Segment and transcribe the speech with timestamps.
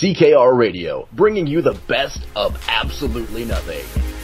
[0.00, 4.17] CKR Radio, bringing you the best of absolutely nothing.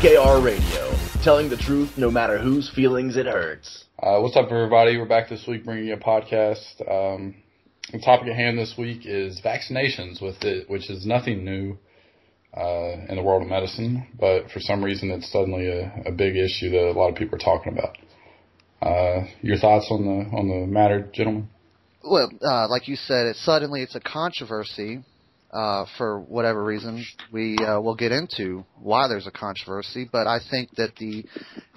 [0.00, 3.84] CKR Radio, telling the truth no matter whose feelings it hurts.
[4.02, 4.96] Uh, what's up, everybody?
[4.96, 6.80] We're back this week bringing you a podcast.
[6.90, 7.34] Um,
[7.92, 11.76] the topic at hand this week is vaccinations, with it, which is nothing new
[12.56, 16.34] uh, in the world of medicine, but for some reason it's suddenly a, a big
[16.34, 17.98] issue that a lot of people are talking about.
[18.80, 21.50] Uh, your thoughts on the on the matter, gentlemen?
[22.02, 25.04] Well, uh, like you said, it suddenly it's a controversy
[25.52, 27.04] uh, for whatever reason.
[27.32, 31.24] We uh, will get into why there's a controversy, but I think that the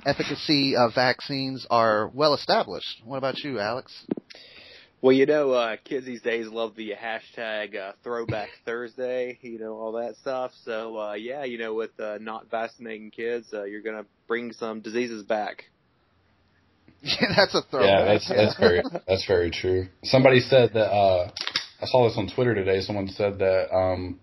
[0.06, 3.02] efficacy of vaccines are well established.
[3.06, 4.06] What about you, Alex?
[5.02, 9.74] Well, you know, uh, kids these days love the hashtag uh, Throwback Thursday, you know,
[9.74, 10.52] all that stuff.
[10.64, 14.54] So, uh, yeah, you know, with uh, not vaccinating kids, uh, you're going to bring
[14.54, 15.66] some diseases back.
[17.02, 17.90] Yeah, that's a throwback.
[17.90, 19.88] Yeah, that's that's very that's very true.
[20.04, 21.32] Somebody said that uh,
[21.84, 22.80] I saw this on Twitter today.
[22.80, 24.20] Someone said that um,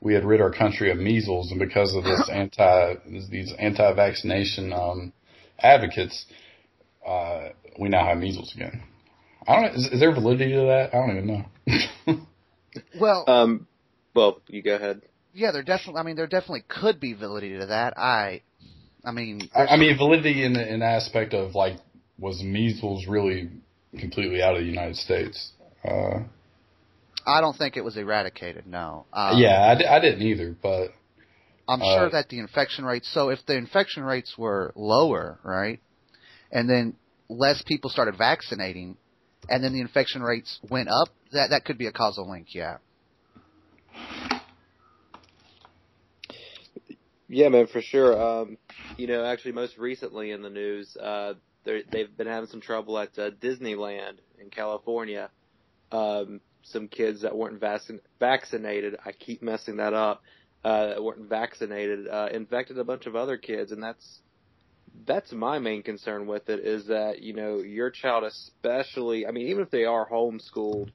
[0.00, 2.94] we had rid our country of measles, and because of this anti
[3.30, 5.12] these anti-vaccination um,
[5.58, 6.24] advocates,
[7.06, 8.82] uh, we now have measles again.
[9.46, 9.74] I don't.
[9.74, 10.94] Is, is there validity to that?
[10.94, 12.26] I don't even know.
[12.98, 13.66] well, Um,
[14.14, 15.02] well, you go ahead.
[15.34, 16.00] yeah, there definitely.
[16.00, 17.98] I mean, there definitely could be validity to that.
[17.98, 18.40] I,
[19.04, 21.76] I mean, I, I mean, validity in the in aspect of like,
[22.18, 23.50] was measles really
[23.98, 25.52] completely out of the United States?
[25.84, 26.20] Uh,
[27.26, 28.66] I don't think it was eradicated.
[28.66, 29.06] No.
[29.12, 30.90] Um, yeah, I, I didn't either, but
[31.68, 33.08] I'm Uh, sure that the infection rates.
[33.12, 35.80] So if the infection rates were lower, right,
[36.50, 36.94] and then
[37.28, 38.96] less people started vaccinating,
[39.48, 42.54] and then the infection rates went up, that that could be a causal link.
[42.54, 42.78] Yeah.
[47.28, 48.20] Yeah, man, for sure.
[48.20, 48.58] Um,
[48.98, 51.34] you know, actually, most recently in the news, uh,
[51.64, 55.30] they're- they've been having some trouble at uh, Disneyland in California.
[55.90, 60.22] Um, some kids that weren't vaccin- vaccinated, I keep messing that up,
[60.64, 64.20] uh, that weren't vaccinated, uh, infected a bunch of other kids, and that's
[65.06, 69.48] that's my main concern with it is that you know your child, especially, I mean,
[69.48, 70.88] even if they are homeschooled,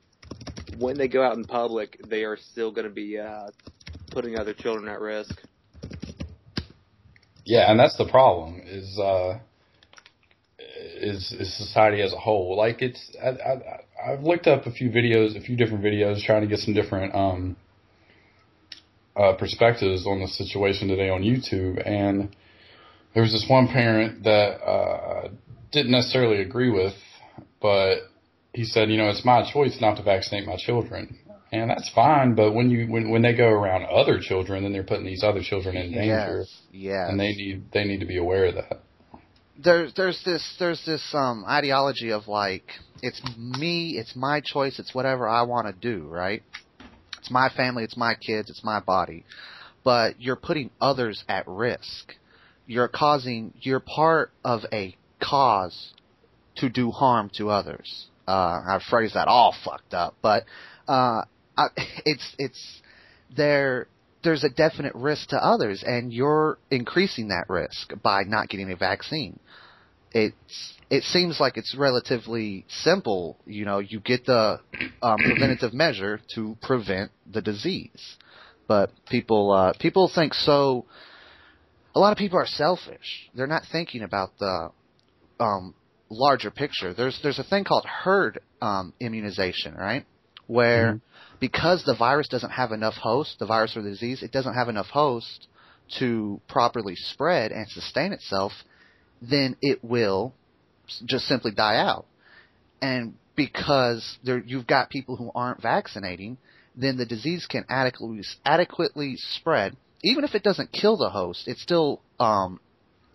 [0.69, 3.51] when they go out in public, they are still going to be uh,
[4.11, 5.41] putting other children at risk.
[7.45, 9.39] Yeah, and that's the problem is uh
[11.01, 12.57] is is society as a whole.
[12.57, 16.41] Like it's I, I I've looked up a few videos, a few different videos trying
[16.41, 17.55] to get some different um
[19.15, 22.35] uh perspectives on the situation today on YouTube and
[23.13, 25.29] there was this one parent that uh
[25.71, 26.93] didn't necessarily agree with,
[27.61, 27.97] but
[28.53, 31.17] he said, you know, it's my choice not to vaccinate my children.
[31.51, 34.83] And that's fine, but when you when when they go around other children, then they're
[34.83, 36.61] putting these other children in danger Yes.
[36.71, 37.09] Yes.
[37.09, 38.81] and they need they need to be aware of that.
[39.63, 42.65] There's there's this there's this um ideology of like
[43.01, 46.43] it's me, it's my choice, it's whatever I want to do, right?
[47.19, 49.25] It's my family, it's my kids, it's my body.
[49.83, 52.13] But you're putting others at risk.
[52.65, 55.93] You're causing you're part of a cause
[56.57, 58.07] to do harm to others.
[58.27, 58.31] Uh
[58.67, 60.43] I phrased that all fucked up, but
[60.87, 61.23] uh
[61.57, 61.67] I,
[62.05, 62.81] it's it's
[63.35, 63.87] there
[64.27, 68.75] there's a definite risk to others and you're increasing that risk by not getting a
[68.75, 69.39] vaccine.
[70.11, 74.59] It's it seems like it's relatively simple, you know, you get the
[75.01, 78.17] um, preventative measure to prevent the disease.
[78.67, 80.87] But people uh people think so
[81.95, 83.29] a lot of people are selfish.
[83.33, 84.71] They're not thinking about the
[85.39, 85.73] um
[86.09, 86.93] larger picture.
[86.93, 90.05] There's there's a thing called herd um immunization, right?
[90.47, 91.01] Where Mhm.
[91.39, 94.69] because the virus doesn't have enough hosts, the virus or the disease, it doesn't have
[94.69, 95.47] enough hosts
[95.99, 98.51] to properly spread and sustain itself,
[99.21, 100.33] then it will
[101.05, 102.05] just simply die out.
[102.81, 106.37] And because there, you've got people who aren't vaccinating,
[106.75, 109.75] then the disease can adequately, adequately spread.
[110.03, 112.59] Even if it doesn't kill the host, it still, um,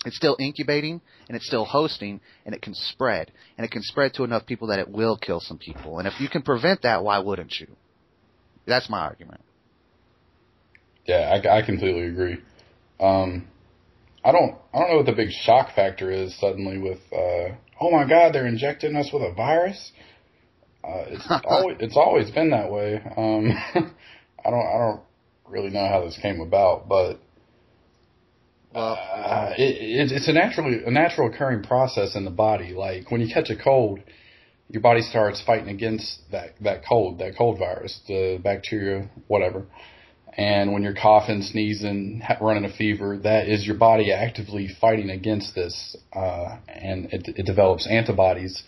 [0.05, 3.33] it's still incubating and it's still hosting and it can spread.
[3.57, 5.99] And it can spread to enough people that it will kill some people.
[5.99, 7.69] And if you can prevent that, why wouldn't you?
[8.67, 9.41] That's my argument.
[11.07, 12.39] Yeah, I, I completely agree.
[13.01, 13.49] Um,
[14.25, 17.91] I don't I don't know what the big shock factor is suddenly with uh, oh
[17.91, 19.91] my god they're injecting us with a virus.
[20.85, 23.01] Uh, it's always it's always been that way.
[23.17, 23.51] Um,
[24.45, 25.01] I don't I don't
[25.47, 27.21] really know how this came about, but
[28.75, 32.73] Well, uh, it, it, it's a naturally a natural occurring process in the body.
[32.73, 34.01] Like when you catch a cold,
[34.69, 39.67] your body starts fighting against that that cold, that cold virus, the bacteria, whatever.
[40.35, 45.55] And when you're coughing, sneezing, running a fever, that is your body actively fighting against
[45.55, 48.63] this, uh, and it, it develops antibodies,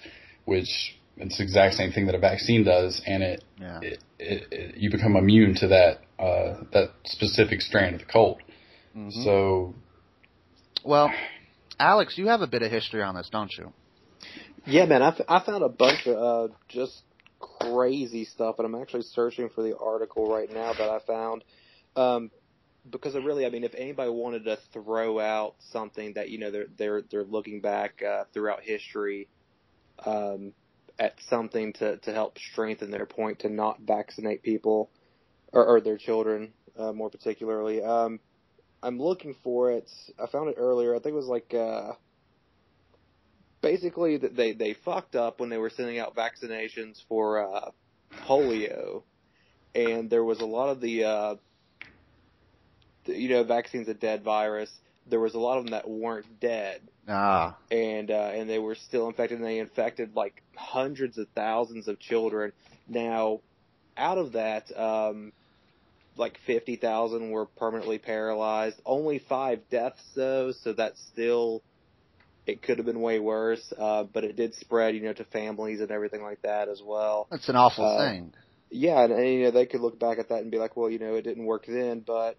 [0.44, 3.80] which it's the exact same thing that a vaccine does, and it, yeah.
[3.80, 8.42] it, it, it you become immune to that uh, that specific strain of the cold.
[8.96, 9.22] Mm-hmm.
[9.22, 9.74] So,
[10.84, 11.10] well,
[11.78, 13.72] Alex, you have a bit of history on this, don't you?
[14.66, 17.02] Yeah, man, I, f- I found a bunch of uh, just
[17.40, 21.44] crazy stuff, and I'm actually searching for the article right now that I found.
[21.96, 22.30] Um,
[22.90, 26.50] because I really, I mean, if anybody wanted to throw out something that you know
[26.50, 29.28] they're they're they're looking back uh, throughout history,
[30.04, 30.52] um,
[30.98, 34.90] at something to to help strengthen their point to not vaccinate people
[35.52, 37.82] or, or their children, uh, more particularly.
[37.82, 38.20] Um,
[38.84, 39.90] I'm looking for it.
[40.22, 40.94] I found it earlier.
[40.94, 41.92] I think it was like uh,
[43.62, 47.70] basically that they they fucked up when they were sending out vaccinations for uh,
[48.26, 49.02] polio,
[49.74, 51.34] and there was a lot of the, uh,
[53.06, 54.70] the you know vaccines a dead virus.
[55.08, 58.74] There was a lot of them that weren't dead, Ah, and uh, and they were
[58.74, 59.38] still infected.
[59.38, 62.52] and They infected like hundreds of thousands of children.
[62.86, 63.40] Now,
[63.96, 65.32] out of that, um,
[66.16, 68.80] like fifty thousand were permanently paralyzed.
[68.84, 71.62] Only five deaths though, so that's still
[72.46, 73.72] it could have been way worse.
[73.76, 77.26] Uh, but it did spread, you know, to families and everything like that as well.
[77.30, 78.32] that's an awful Uh, thing.
[78.70, 80.90] Yeah, and, and you know they could look back at that and be like, well,
[80.90, 82.36] you know, it didn't work then, but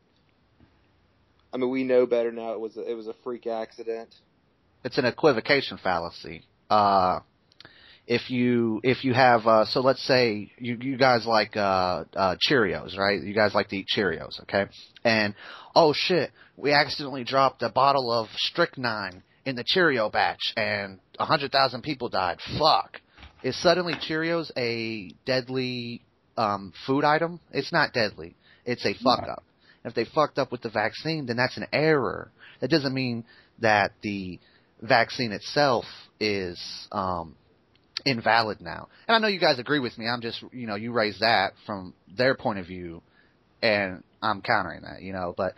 [1.53, 2.51] I mean, we know better now.
[2.53, 4.13] It was a, it was a freak accident.
[4.83, 6.43] It's an equivocation fallacy.
[6.69, 7.19] Uh,
[8.07, 12.35] if you if you have uh, so let's say you you guys like uh, uh,
[12.47, 13.21] Cheerios, right?
[13.21, 14.65] You guys like to eat Cheerios, okay?
[15.03, 15.33] And
[15.75, 21.25] oh shit, we accidentally dropped a bottle of strychnine in the Cheerio batch, and a
[21.25, 22.39] hundred thousand people died.
[22.59, 23.01] Fuck.
[23.43, 26.01] Is suddenly Cheerios a deadly
[26.37, 27.39] um, food item?
[27.51, 28.35] It's not deadly.
[28.65, 29.43] It's a fuck up.
[29.83, 32.31] If they fucked up with the vaccine, then that's an error.
[32.59, 33.23] That doesn't mean
[33.59, 34.39] that the
[34.81, 35.85] vaccine itself
[36.19, 36.59] is
[36.91, 37.35] um,
[38.05, 38.87] invalid now.
[39.07, 40.07] And I know you guys agree with me.
[40.07, 43.01] I'm just, you know, you raise that from their point of view,
[43.61, 45.33] and I'm countering that, you know.
[45.35, 45.53] But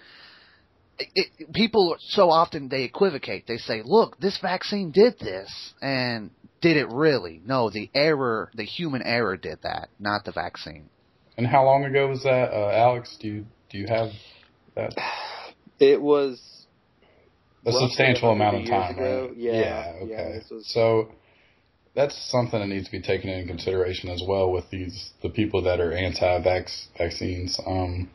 [0.97, 3.45] it, it, people so often they equivocate.
[3.47, 7.41] They say, "Look, this vaccine did this," and did it really?
[7.45, 10.89] No, the error, the human error, did that, not the vaccine.
[11.37, 13.15] and how long ago was that, uh, Alex?
[13.19, 14.09] Do you do you have
[14.75, 14.93] that?
[15.79, 16.41] It was
[17.65, 19.27] A substantial amount of time, ago.
[19.27, 19.37] right?
[19.37, 19.59] Yeah, Yeah.
[19.59, 20.39] yeah, Okay.
[20.39, 21.11] this was- So
[21.97, 25.63] that's something that needs to be taken into consideration as well with these the people
[25.63, 27.59] that are anti-vax vaccines.
[27.65, 28.11] Um,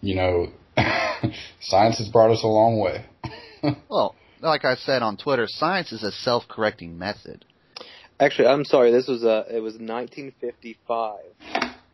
[0.00, 0.48] you know,
[1.60, 3.06] science has brought us a long way.
[3.88, 7.44] Well, like I said on Twitter, science is a self-correcting method.
[8.20, 8.92] Actually, I'm sorry.
[8.92, 9.44] This was a.
[9.50, 11.18] It was 1955.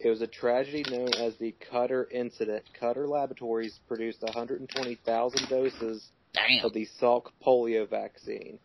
[0.00, 2.64] It was a tragedy known as the Cutter incident.
[2.78, 6.04] Cutter Laboratories produced 120,000 doses
[6.34, 6.66] Damn.
[6.66, 8.58] of the Salk polio vaccine.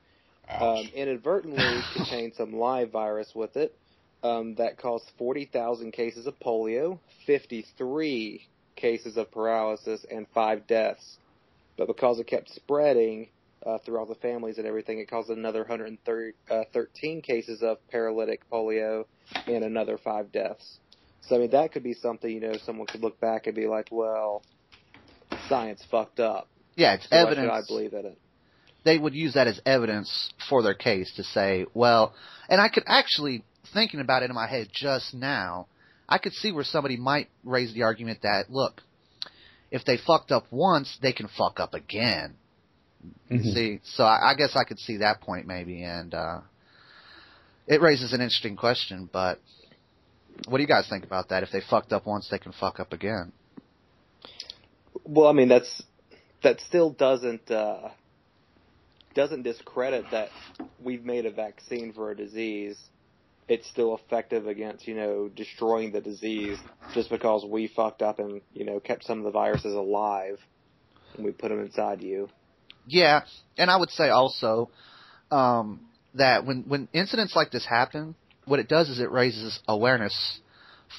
[0.50, 3.78] Um, inadvertently contained some live virus with it
[4.24, 8.42] um, that caused 40,000 cases of polio, 53
[8.76, 11.18] cases of paralysis, and five deaths.
[11.78, 13.30] But because it kept spreading
[13.66, 19.06] uh, through all the families and everything, it caused another 113 cases of paralytic polio
[19.46, 20.80] and another five deaths.
[21.22, 23.68] So I mean, that could be something you know someone could look back and be
[23.68, 24.44] like, well,
[25.50, 26.48] science fucked up.
[26.76, 27.52] Yeah, it's So evidence.
[27.52, 28.20] I believe in it?
[28.84, 32.14] They would use that as evidence for their case to say, well,
[32.50, 33.44] and I could actually,
[33.74, 35.68] thinking about it in my head just now,
[36.08, 38.82] I could see where somebody might raise the argument that, look,
[39.72, 42.36] if they fucked up once, they can fuck up again.
[43.30, 43.54] Mhm.
[43.54, 46.40] See, so I, I guess I could see that point maybe, and uh,
[47.68, 49.10] it raises an interesting question.
[49.12, 49.40] But
[50.48, 51.44] what do you guys think about that?
[51.44, 53.34] If they fucked up once, they can fuck up again.
[55.04, 55.84] Well, I mean that's
[56.44, 57.90] that still doesn't uh,
[59.18, 60.30] doesn't discredit that
[60.80, 62.78] we've made a vaccine for a disease.
[63.50, 66.60] It's still effective against you know destroying the disease
[66.94, 70.38] just because we fucked up and you know kept some of the viruses alive
[71.16, 72.30] and we put them inside you.
[72.86, 73.22] Yeah,
[73.58, 74.70] and I would say also
[75.32, 75.82] um,
[76.14, 78.14] that when when incidents like this happen,
[78.46, 80.40] what it does is it raises awareness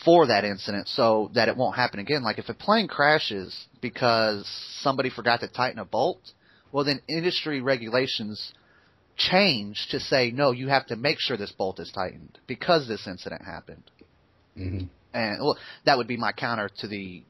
[0.04, 2.24] for that incident so that it won't happen again.
[2.24, 4.44] Like if a plane crashes because
[4.80, 6.32] somebody forgot to tighten a bolt,
[6.72, 8.52] well then industry regulations
[9.16, 13.06] change to say no, you have to make sure this bolt is tightened because this
[13.06, 13.90] incident happened.
[14.56, 14.88] Mhm.
[15.12, 17.22] And well, that would be my counter to the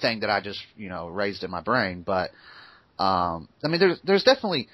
[0.00, 2.02] thing that I just you know raised in my brain.
[2.02, 2.30] But
[2.98, 4.68] um, I mean, there's there's definitely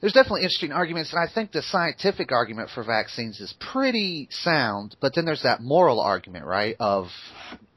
[0.00, 4.96] there's definitely interesting arguments, and I think the scientific argument for vaccines is pretty sound.
[5.00, 6.76] But then there's that moral argument, right?
[6.78, 7.06] Of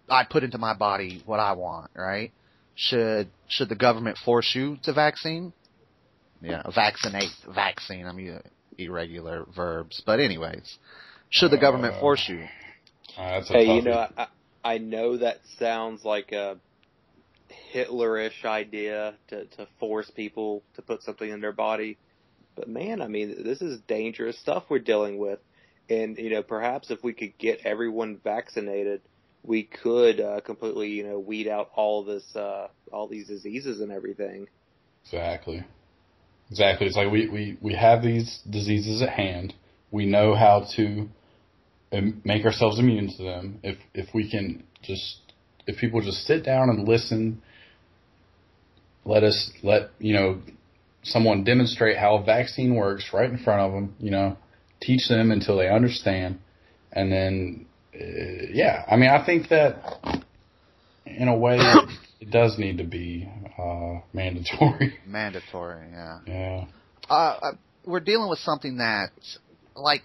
[0.10, 2.32] I put into my body what I want, right?
[2.76, 5.54] Should should the government force you to vaccine?
[6.42, 8.06] Yeah, vaccinate, vaccine.
[8.06, 8.40] I mean,
[8.78, 10.78] irregular verbs, but anyways,
[11.30, 12.48] should the government Uh, force you?
[13.18, 14.28] Uh, Hey, you know, I,
[14.64, 16.58] I know that sounds like a
[17.74, 21.98] Hitlerish idea to, to force people to put something in their body.
[22.56, 25.40] But man, I mean, this is dangerous stuff we're dealing with.
[25.90, 29.02] And, you know, perhaps if we could get everyone vaccinated,
[29.44, 33.92] we could uh, completely, you know, weed out all this, uh, all these diseases and
[33.92, 34.48] everything.
[35.06, 35.64] Exactly.
[36.50, 36.88] Exactly.
[36.88, 39.54] It's like we, we, we have these diseases at hand.
[39.92, 41.10] We know how to
[41.94, 43.60] um, make ourselves immune to them.
[43.64, 45.20] If if we can just
[45.66, 47.42] if people just sit down and listen,
[49.06, 50.42] let us let you know
[51.04, 53.96] someone demonstrate how a vaccine works right in front of them.
[54.00, 54.38] You know,
[54.82, 56.40] teach them until they understand,
[56.92, 58.04] and then uh,
[58.52, 58.84] yeah.
[58.90, 60.24] I mean, I think that
[61.06, 61.60] in a way
[62.20, 64.98] it does need to be uh, mandatory.
[65.06, 66.20] Mandatory, yeah.
[66.26, 66.66] Yeah.
[67.10, 67.52] Uh, uh,
[67.86, 69.12] we're dealing with something that,
[69.76, 70.04] like,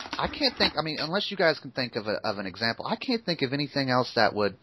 [0.00, 0.74] I can't think.
[0.78, 3.42] I mean, unless you guys can think of a, of an example, I can't think
[3.42, 4.56] of anything else that would.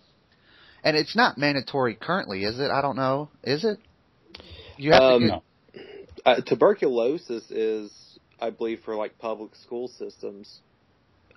[0.84, 2.70] And it's not mandatory currently, is it?
[2.72, 3.30] I don't know.
[3.44, 3.78] Is it?
[4.78, 5.28] You have Um, to.
[5.28, 5.44] Get, No.
[6.24, 7.92] Uh, tuberculosis is,
[8.40, 10.60] I believe, for like public school systems.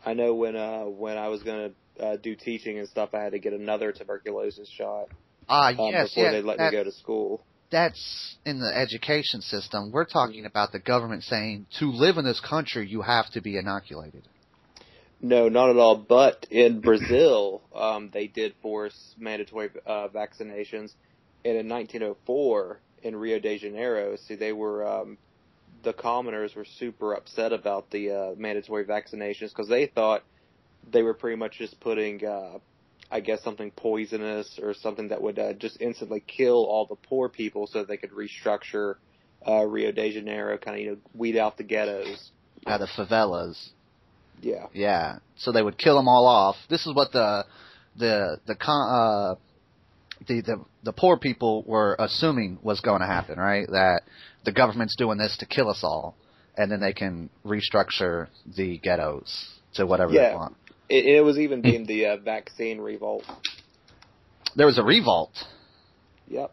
[0.04, 3.32] I know when uh when I was gonna uh, do teaching and stuff, I had
[3.32, 5.08] to get another tuberculosis shot
[5.48, 6.30] Ah, um, yes, before yeah.
[6.32, 7.44] they let that- me go to school.
[7.70, 9.90] that's in the education system.
[9.90, 13.56] We're talking about the government saying to live in this country, you have to be
[13.56, 14.28] inoculated.
[15.20, 15.96] No, not at all.
[15.96, 20.92] But in Brazil, um, they did force mandatory uh, vaccinations,
[21.44, 25.18] and in 1904 in Rio de Janeiro, see, they were um,
[25.84, 30.22] the commoners were super upset about the uh, mandatory vaccinations because they thought
[30.90, 32.58] they were pretty much just putting, uh,
[33.14, 37.28] I guess, something poisonous or something that would uh, just instantly kill all the poor
[37.28, 38.96] people so they could restructure
[39.46, 42.32] uh, Rio de Janeiro, kind of you know weed out the ghettos.
[42.66, 43.68] Uh, the favelas.
[44.40, 44.66] Yeah.
[44.72, 45.18] Yeah.
[45.36, 46.56] So they would kill them all off.
[46.68, 47.44] This is what the
[47.96, 49.34] the the con, uh
[50.26, 53.68] the, the the poor people were assuming was going to happen, right?
[53.68, 54.00] That
[54.44, 56.16] the government's doing this to kill us all,
[56.56, 60.56] and then they can restructure the ghettos to whatever they want.
[60.88, 63.24] It, it was even deemed the uh, vaccine revolt.
[64.56, 65.32] There was a revolt,
[66.28, 66.52] Yep.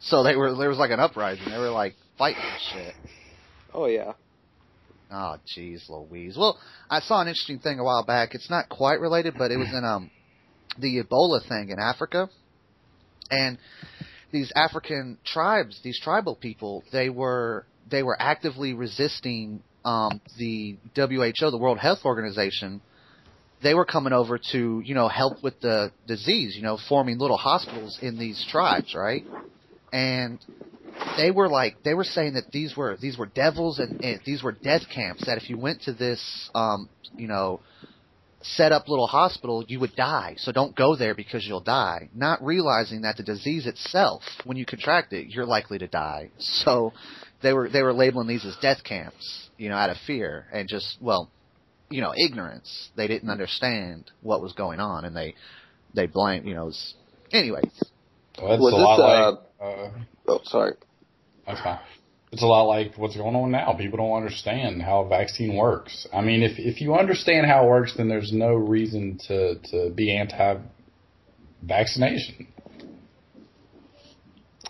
[0.00, 1.50] so they were there was like an uprising.
[1.50, 2.42] They were like fighting
[2.72, 2.94] shit.
[3.74, 4.12] Oh yeah.
[5.10, 6.36] Oh, jeez, Louise.
[6.36, 6.58] Well,
[6.90, 8.34] I saw an interesting thing a while back.
[8.34, 10.10] It's not quite related, but it was in um
[10.78, 12.28] the Ebola thing in Africa,
[13.30, 13.58] and
[14.32, 21.50] these African tribes, these tribal people, they were they were actively resisting um the WHO,
[21.50, 22.80] the World Health Organization.
[23.62, 27.36] They were coming over to you know help with the disease, you know, forming little
[27.38, 29.24] hospitals in these tribes, right?
[29.92, 30.38] And
[31.16, 34.42] they were like they were saying that these were these were devils and, and these
[34.42, 37.60] were death camps that if you went to this um you know
[38.42, 40.34] set up little hospital you would die.
[40.38, 42.10] So don't go there because you'll die.
[42.14, 46.30] Not realizing that the disease itself when you contract it you're likely to die.
[46.38, 46.92] So
[47.42, 50.68] they were they were labeling these as death camps you know out of fear and
[50.68, 51.30] just well
[51.90, 55.34] you know ignorance they didn't understand what was going on and they
[55.94, 56.94] they blame you know s-
[57.32, 57.82] anyways
[58.40, 59.40] Well, Was a this, lot uh, like.
[59.60, 59.90] Uh,
[60.28, 60.74] Oh, sorry.
[61.46, 61.78] that's fine.
[62.32, 63.72] It's a lot like what's going on now.
[63.74, 66.04] People don't understand how a vaccine works.
[66.12, 69.90] I mean, if if you understand how it works, then there's no reason to to
[69.90, 72.48] be anti-vaccination.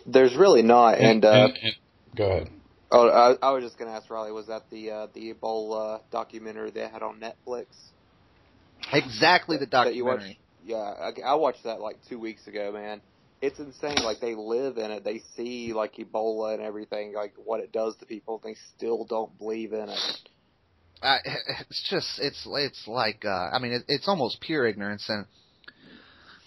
[0.07, 0.99] There's really not.
[0.99, 1.75] And, uh, and-
[2.15, 2.51] go ahead.
[2.91, 6.71] Oh, I, I was just gonna ask Riley, was that the uh, the Ebola documentary
[6.71, 7.67] they had on Netflix?
[8.93, 10.39] exactly the documentary?
[10.65, 13.01] Yeah, I, I watched that like two weeks ago, man.
[13.41, 13.99] It's insane.
[14.03, 15.05] Like they live in it.
[15.05, 18.41] They see like Ebola and everything, like what it does to people.
[18.43, 20.29] and They still don't believe in it.
[21.03, 21.19] I,
[21.71, 25.27] it's just it's it's like uh, I mean it, it's almost pure ignorance and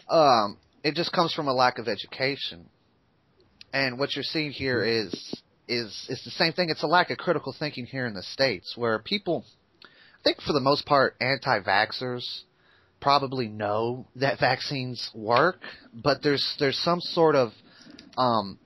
[0.10, 2.66] um it just comes from a lack of education
[3.74, 5.14] and what you're seeing here is
[5.70, 8.74] is is the same thing it's a lack of critical thinking here in the states
[8.76, 9.46] where people
[9.84, 12.42] I think for the most part anti-vaxxers
[13.00, 15.62] probably know that vaccines work
[15.94, 17.52] but there's there's some sort of
[18.18, 18.58] um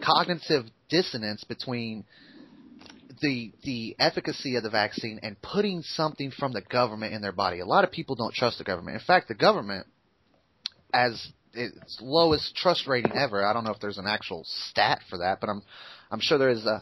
[0.00, 2.04] cognitive dissonance between
[3.20, 7.60] the the efficacy of the vaccine and putting something from the government in their body.
[7.60, 8.96] A lot of people don't trust the government.
[8.96, 9.86] In fact, the government,
[10.92, 13.44] as it's lowest trust rating ever.
[13.44, 15.62] I don't know if there's an actual stat for that, but I'm
[16.14, 16.80] I'm sure there is a.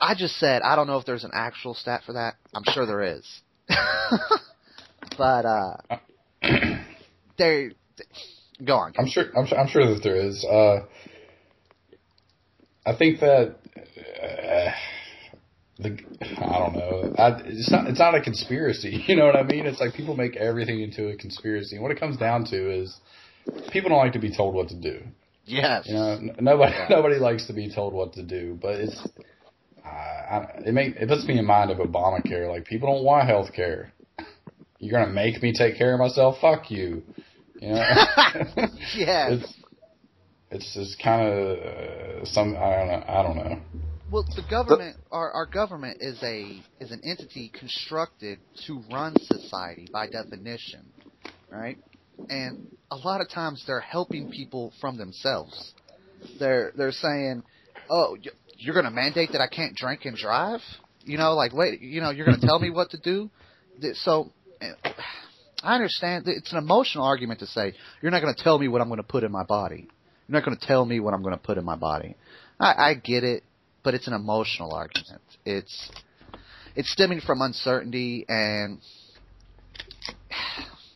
[0.00, 2.34] I just said I don't know if there's an actual stat for that.
[2.52, 3.24] I'm sure there is.
[5.16, 5.76] but uh,
[7.38, 7.70] they
[8.62, 8.92] go on.
[8.98, 9.26] I'm sure.
[9.36, 9.58] I'm, sure.
[9.58, 10.44] I'm sure that there is.
[10.44, 10.80] Uh,
[12.84, 13.54] I think that
[14.20, 14.72] uh,
[15.78, 17.14] the I don't know.
[17.16, 17.86] I, it's not.
[17.86, 19.04] It's not a conspiracy.
[19.06, 19.66] You know what I mean?
[19.66, 21.76] It's like people make everything into a conspiracy.
[21.76, 22.98] And what it comes down to is
[23.70, 25.02] people don't like to be told what to do.
[25.44, 25.86] Yes.
[25.86, 28.98] You know, n- nobody nobody likes to be told what to do, but it's
[29.84, 32.48] uh, I, it make it puts me in mind of Obamacare.
[32.48, 33.92] Like people don't want health care.
[34.78, 36.36] You're gonna make me take care of myself?
[36.40, 37.02] Fuck you.
[37.60, 37.82] You know.
[38.96, 39.32] yes.
[39.32, 39.54] It's
[40.50, 43.60] it's just kind of uh, some I don't know I don't know.
[44.10, 49.88] Well, the government, our, our government is a is an entity constructed to run society
[49.92, 50.92] by definition,
[51.50, 51.78] right?
[52.28, 55.74] And a lot of times they're helping people from themselves.
[56.38, 57.42] They're they're saying,
[57.90, 58.16] "Oh,
[58.56, 60.60] you're going to mandate that I can't drink and drive?"
[61.04, 63.30] You know, like wait, you know, you're going to tell me what to do.
[63.94, 64.72] So, eh,
[65.62, 68.80] I understand it's an emotional argument to say you're not going to tell me what
[68.80, 69.88] I'm going to put in my body.
[70.28, 72.16] You're not going to tell me what I'm going to put in my body.
[72.58, 73.42] I, I get it,
[73.82, 75.22] but it's an emotional argument.
[75.44, 75.90] It's
[76.74, 78.80] it's stemming from uncertainty and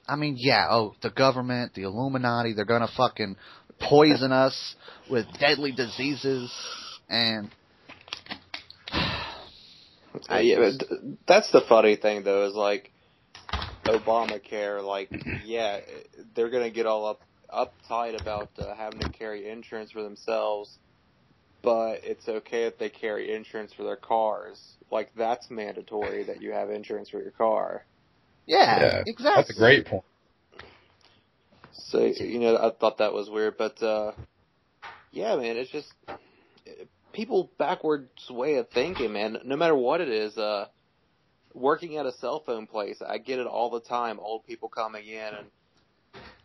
[0.08, 3.36] I mean, yeah, oh, the government, the Illuminati, they're gonna fucking
[3.80, 4.74] poison us
[5.10, 6.52] with deadly diseases
[7.08, 7.50] and
[10.28, 10.70] Uh, yeah,
[11.28, 12.90] that's the funny thing though is like
[13.84, 14.82] Obamacare.
[14.82, 15.10] Like,
[15.44, 15.80] yeah,
[16.34, 17.20] they're gonna get all up
[17.52, 20.78] uptight about uh, having to carry insurance for themselves,
[21.62, 24.60] but it's okay if they carry insurance for their cars.
[24.90, 27.84] Like, that's mandatory that you have insurance for your car.
[28.48, 29.42] Yeah, Yeah, exactly.
[29.42, 30.04] That's a great point.
[31.72, 34.12] So you know, I thought that was weird, but uh
[35.12, 35.92] yeah, man, it's just
[37.12, 39.38] people backwards way of thinking, man.
[39.44, 40.66] No matter what it is, uh
[41.54, 44.20] working at a cell phone place, I get it all the time.
[44.20, 45.48] Old people coming in and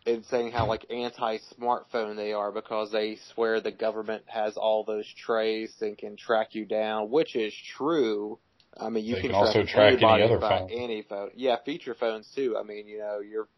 [0.06, 5.06] and saying how like anti-smartphone they are because they swear the government has all those
[5.14, 8.38] traced and can track you down, which is true.
[8.76, 10.68] I mean, you They can, can also track, track any other phone.
[10.70, 11.30] any phone.
[11.34, 12.56] Yeah, feature phones too.
[12.58, 13.48] I mean, you know, you're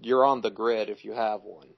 [0.00, 1.68] you're on the grid if you have one,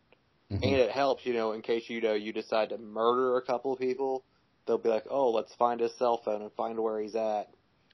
[0.51, 0.63] Mhm.
[0.63, 1.27] and it helps.
[1.27, 4.25] You know, in case you know you decide to murder a couple of people,
[4.67, 7.49] they'll be like, "Oh, let's find his cell phone and find where he's at."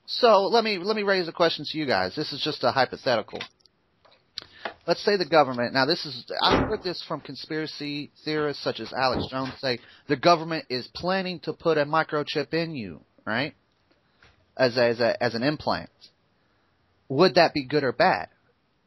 [0.06, 2.14] So let me let me raise a question to you guys.
[2.14, 3.40] This is just a hypothetical.
[4.86, 5.72] Let's say the government.
[5.72, 10.16] Now, this is I've heard this from conspiracy theorists such as Alex Jones say the
[10.16, 13.54] government is planning to put a microchip in you, right?
[14.56, 15.90] As a, as a, as an implant.
[17.08, 18.28] Would that be good or bad?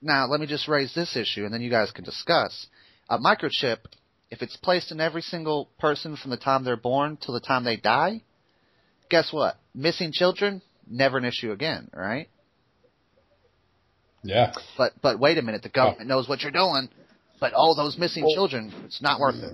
[0.01, 2.67] Now, let me just raise this issue, and then you guys can discuss.
[3.10, 3.77] A microchip,
[4.30, 7.63] if it's placed in every single person from the time they're born till the time
[7.63, 8.21] they die,
[9.10, 9.58] guess what?
[9.73, 12.30] Missing children, never an issue again, right?
[14.23, 14.51] Yeah.
[14.77, 16.89] But but wait a minute, the government knows what you're doing,
[17.39, 19.53] but all those missing children, it's not worth it.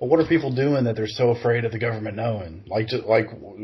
[0.00, 2.64] Well, what are people doing that they're so afraid of the government knowing?
[2.68, 3.56] Like, just like, what,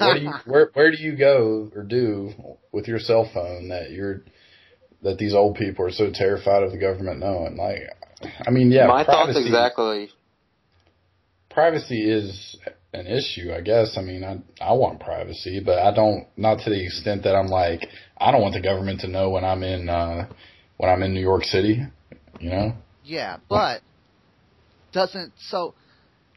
[0.00, 2.32] what do you, where, where do you go or do
[2.72, 4.22] with your cell phone that you're,
[5.02, 7.56] that these old people are so terrified of the government knowing?
[7.56, 7.78] Like,
[8.46, 10.10] I mean, yeah, My thoughts exactly.
[11.50, 12.56] privacy is
[12.92, 13.96] an issue, I guess.
[13.96, 17.48] I mean, I, I want privacy, but I don't, not to the extent that I'm
[17.48, 17.86] like,
[18.18, 20.28] I don't want the government to know when I'm in, uh,
[20.76, 21.82] when I'm in New York City,
[22.40, 22.74] you know?
[23.04, 23.80] Yeah, but
[24.92, 25.74] doesn't so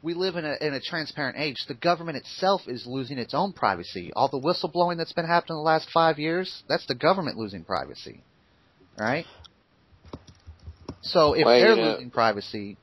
[0.02, 1.56] we live in a in a transparent age.
[1.68, 4.12] The government itself is losing its own privacy.
[4.14, 8.22] All the whistleblowing that's been happening the last five years, that's the government losing privacy,
[8.98, 9.26] right?
[11.02, 12.76] So if they're know- losing privacy,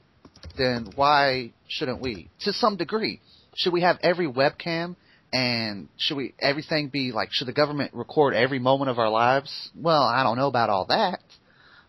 [0.58, 2.30] then why shouldn't we?
[2.42, 3.20] To some degree,
[3.56, 4.96] should we have every webcam
[5.32, 7.30] and should we everything be like?
[7.32, 9.70] Should the government record every moment of our lives?
[9.76, 11.22] Well, I don't know about all that,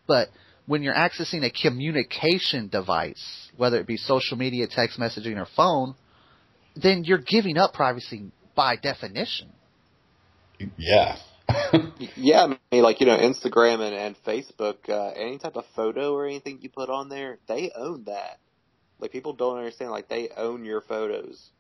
[0.07, 0.29] but
[0.67, 5.95] when you're accessing a communication device, whether it be social media, text messaging, or phone,
[6.75, 9.53] then you're giving up privacy by definition.
[10.77, 11.17] Yeah.
[12.17, 16.15] Yeah, I mean, like you know, Instagram and, and Facebook, uh, any type of photo
[16.15, 18.39] or anything you put on there, they own that.
[18.99, 21.51] Like people don't understand, like they own your photos.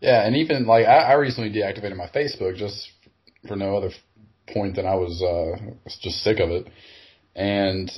[0.00, 2.90] Yeah, and even like I, I recently deactivated my Facebook just
[3.46, 3.90] for no other
[4.52, 6.66] point than I was uh was just sick of it,
[7.36, 7.90] and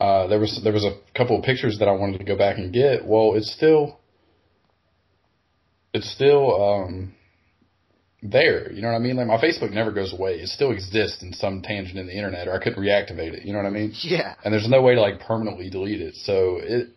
[0.00, 2.58] uh there was there was a couple of pictures that I wanted to go back
[2.58, 3.06] and get.
[3.06, 4.00] Well, it's still
[5.92, 7.14] it's still um
[8.22, 8.70] there.
[8.72, 9.16] You know what I mean?
[9.16, 10.34] Like my Facebook never goes away.
[10.34, 13.44] It still exists in some tangent in the internet, or I couldn't reactivate it.
[13.44, 13.92] You know what I mean?
[14.02, 14.34] Yeah.
[14.44, 16.14] And there's no way to like permanently delete it.
[16.16, 16.88] So it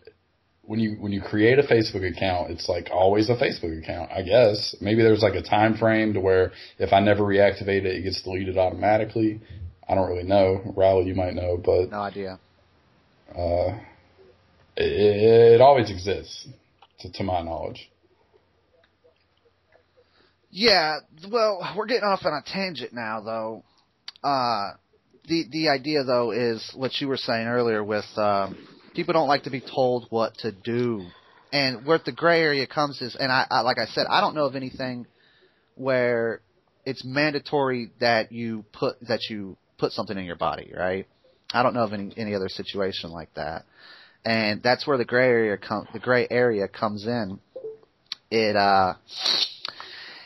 [0.62, 4.10] when you when you create a Facebook account, it's like always a Facebook account.
[4.10, 7.96] I guess maybe there's like a time frame to where if I never reactivate it,
[7.96, 9.40] it gets deleted automatically.
[9.86, 10.72] I don't really know.
[10.74, 12.38] Riley, you might know, but No idea.
[13.36, 13.78] Uh,
[14.76, 16.48] it, it always exists,
[17.00, 17.90] to, to my knowledge.
[20.50, 20.98] Yeah,
[21.30, 23.64] well, we're getting off on a tangent now, though.
[24.22, 24.74] Uh,
[25.26, 28.56] the the idea, though, is what you were saying earlier with um,
[28.94, 31.04] people don't like to be told what to do,
[31.52, 34.34] and where the gray area comes is, and I, I like I said, I don't
[34.34, 35.06] know of anything
[35.74, 36.40] where
[36.86, 41.08] it's mandatory that you put that you put something in your body, right?
[41.52, 43.64] I don't know of any any other situation like that,
[44.24, 47.38] and that's where the gray area com- the gray area comes in.
[48.30, 48.94] It uh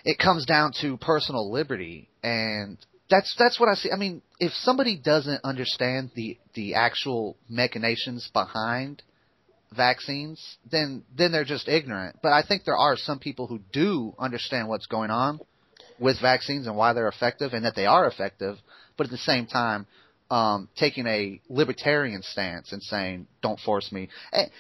[0.05, 2.79] it comes down to personal liberty and
[3.11, 3.91] that's that's what I see.
[3.91, 9.03] I mean, if somebody doesn't understand the the actual machinations behind
[9.75, 12.17] vaccines, then then they're just ignorant.
[12.23, 15.41] But I think there are some people who do understand what's going on
[15.99, 18.57] with vaccines and why they're effective and that they are effective,
[18.97, 19.87] but at the same time
[20.31, 24.09] um taking a libertarian stance and saying don't force me.
[24.33, 24.51] And,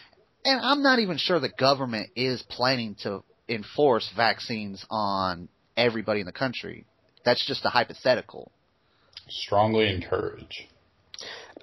[0.44, 6.26] and I'm not even sure the government is planning to enforce vaccines on everybody in
[6.26, 6.84] the country.
[7.24, 8.50] That's just a hypothetical.
[9.28, 10.68] Strongly encourage.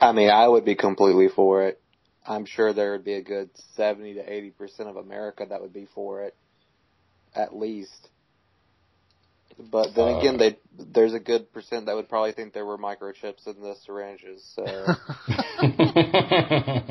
[0.02, 1.82] I mean, I would be completely for it.
[2.28, 5.74] I'm sure there would be a good 70 to 80 percent of America that would
[5.74, 6.36] be for it,
[7.36, 8.10] at least.
[9.58, 12.78] But then Uh, again, they there's a good percent that would probably think there were
[12.78, 14.44] microchips in the syringes.
[14.56, 14.64] So.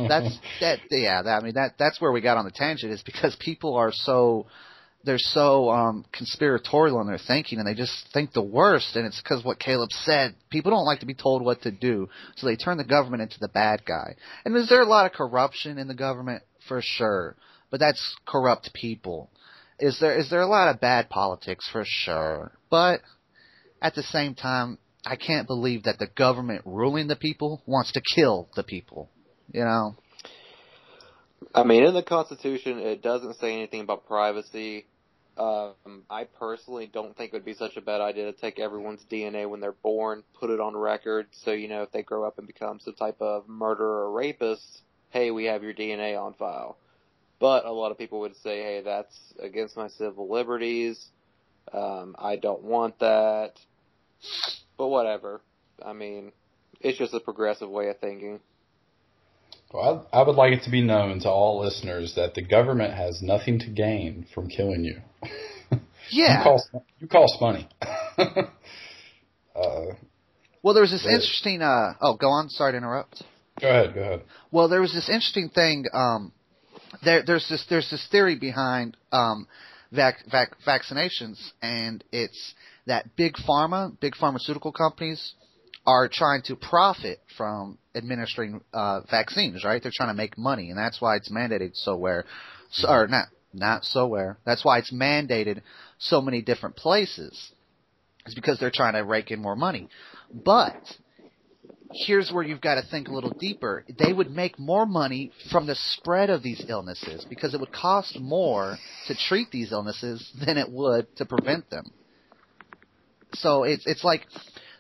[0.08, 3.02] That's that yeah that, i mean that that's where we got on the tangent is
[3.02, 4.46] because people are so
[5.04, 9.20] they're so um conspiratorial in their thinking and they just think the worst and it's
[9.20, 12.08] because what caleb said people don't like to be told what to do.
[12.36, 14.14] So they turn the government into the bad guy.
[14.44, 16.42] And is there a lot of corruption in the government?
[16.68, 17.36] For sure.
[17.70, 19.30] But that's corrupt people
[19.78, 23.00] is there is there a lot of bad politics for sure but
[23.82, 28.00] at the same time I can't believe that the government ruling the people wants to
[28.14, 29.10] kill the people.
[29.52, 29.96] You know?
[31.54, 34.86] I mean, in the Constitution, it doesn't say anything about privacy.
[35.36, 39.04] Um, I personally don't think it would be such a bad idea to take everyone's
[39.10, 42.38] DNA when they're born, put it on record, so you know if they grow up
[42.38, 46.78] and become some type of murderer or rapist, hey, we have your DNA on file.
[47.44, 50.98] But a lot of people would say, hey, that's against my civil liberties.
[51.70, 53.52] Um, I don't want that.
[54.78, 55.42] But whatever.
[55.84, 56.32] I mean,
[56.80, 58.40] it's just a progressive way of thinking.
[59.74, 62.94] Well, I, I would like it to be known to all listeners that the government
[62.94, 65.02] has nothing to gain from killing you.
[66.10, 66.38] Yeah.
[66.38, 66.68] you cost,
[67.00, 67.68] you cost money.
[68.18, 68.44] uh,
[70.62, 71.14] Well, there was this Right.
[71.16, 71.60] interesting.
[71.60, 72.48] Uh, oh, go on.
[72.48, 73.22] Sorry to interrupt.
[73.60, 74.22] go ahead, go ahead.
[74.50, 75.84] Well, there was this interesting thing.
[75.92, 76.32] Um,
[77.02, 79.46] there, there's this there's this theory behind um,
[79.92, 82.54] vac, vac, vaccinations, and it's
[82.86, 85.34] that big pharma, big pharmaceutical companies,
[85.86, 89.64] are trying to profit from administering uh, vaccines.
[89.64, 89.82] Right?
[89.82, 92.24] They're trying to make money, and that's why it's mandated so where,
[92.70, 94.38] so, or not not so where.
[94.44, 95.62] That's why it's mandated
[95.98, 97.52] so many different places.
[98.26, 99.88] It's because they're trying to rake in more money,
[100.32, 100.76] but
[101.94, 103.84] here's where you've got to think a little deeper.
[103.98, 108.18] They would make more money from the spread of these illnesses because it would cost
[108.18, 108.76] more
[109.06, 111.90] to treat these illnesses than it would to prevent them.
[113.34, 114.26] So it's it's like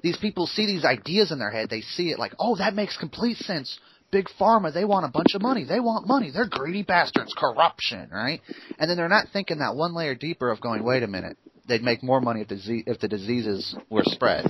[0.02, 1.70] these people see these ideas in their head.
[1.70, 3.78] They see it like, oh, that makes complete sense.
[4.10, 5.64] Big pharma, they want a bunch of money.
[5.64, 6.30] They want money.
[6.30, 7.34] They're greedy bastards.
[7.36, 8.40] Corruption, right?
[8.78, 11.36] And then they're not thinking that one layer deeper of going, wait a minute.
[11.66, 14.46] They'd make more money if the if the diseases were spread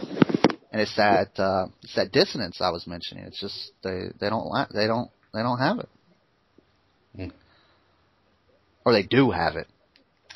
[0.74, 3.22] and it's that uh, it's that dissonance I was mentioning.
[3.26, 5.88] It's just they they don't la- they don't they don't have it,
[7.14, 7.28] Hmm.
[8.84, 9.68] or they do have it.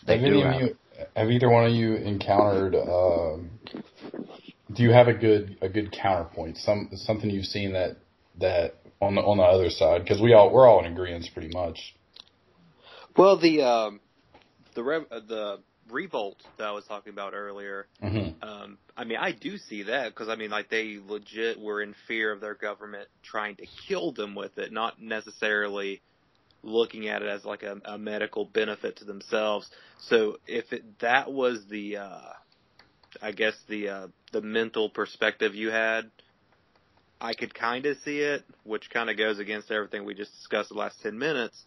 [0.07, 0.77] They have, do have you,
[1.17, 2.77] have either one of you encountered?
[2.77, 3.51] Um,
[4.73, 6.59] do you have a good a good counterpoint?
[6.59, 7.97] Some something you've seen that
[8.39, 10.05] that on the on the other side?
[10.05, 11.97] Because we all we're all in agreement pretty much.
[13.17, 14.01] Well, the um,
[14.77, 15.59] the rev- uh, the
[15.91, 17.87] revolt that I was talking about earlier.
[18.01, 21.83] hmm Um, I mean, I do see that because I mean, like they legit were
[21.83, 26.03] in fear of their government trying to kill them with it, not necessarily
[26.63, 29.69] looking at it as like a, a medical benefit to themselves.
[29.99, 32.33] So if it, that was the, uh,
[33.23, 36.11] I guess the uh, the mental perspective you had,
[37.21, 40.69] I could kind of see it, which kind of goes against everything we just discussed
[40.69, 41.65] the last ten minutes.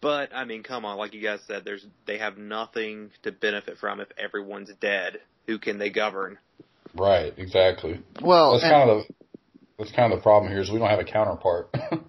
[0.00, 3.76] But I mean, come on, like you guys said, there's they have nothing to benefit
[3.78, 5.20] from if everyone's dead.
[5.46, 6.38] who can they govern?
[6.94, 8.00] Right, exactly.
[8.22, 9.14] Well, That's and- kind of the
[9.78, 11.74] that's kind of the problem here is we don't have a counterpart.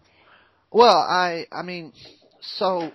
[0.74, 1.92] Well, I I mean,
[2.40, 2.92] so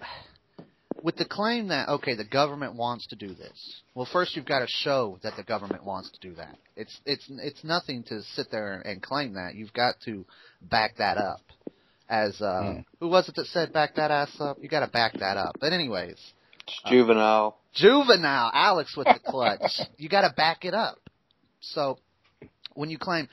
[1.03, 3.83] with the claim that okay, the government wants to do this.
[3.95, 6.57] Well, first you've got to show that the government wants to do that.
[6.75, 9.55] It's it's it's nothing to sit there and claim that.
[9.57, 10.25] You've got to
[10.63, 11.41] back that up.
[12.09, 12.81] As uh Hmm.
[13.01, 14.59] who was it that said back that ass up?
[14.61, 15.57] You got to back that up.
[15.61, 16.13] But anyways,
[16.67, 17.57] It's juvenile.
[17.75, 19.81] juvenile Alex with the clutch.
[19.99, 20.99] you got to back it up.
[21.61, 21.99] So
[22.75, 23.29] when you claim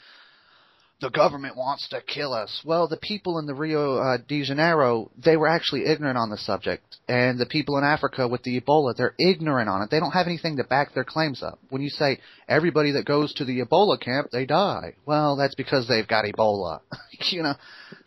[1.01, 5.11] the government wants to kill us, well, the people in the Rio uh, de Janeiro
[5.23, 8.95] they were actually ignorant on the subject, and the people in Africa with the Ebola
[8.95, 9.89] they're ignorant on it.
[9.91, 11.59] They don't have anything to back their claims up.
[11.69, 15.87] When you say everybody that goes to the Ebola camp they die, well, that's because
[15.87, 16.79] they've got Ebola.
[17.29, 17.53] you know.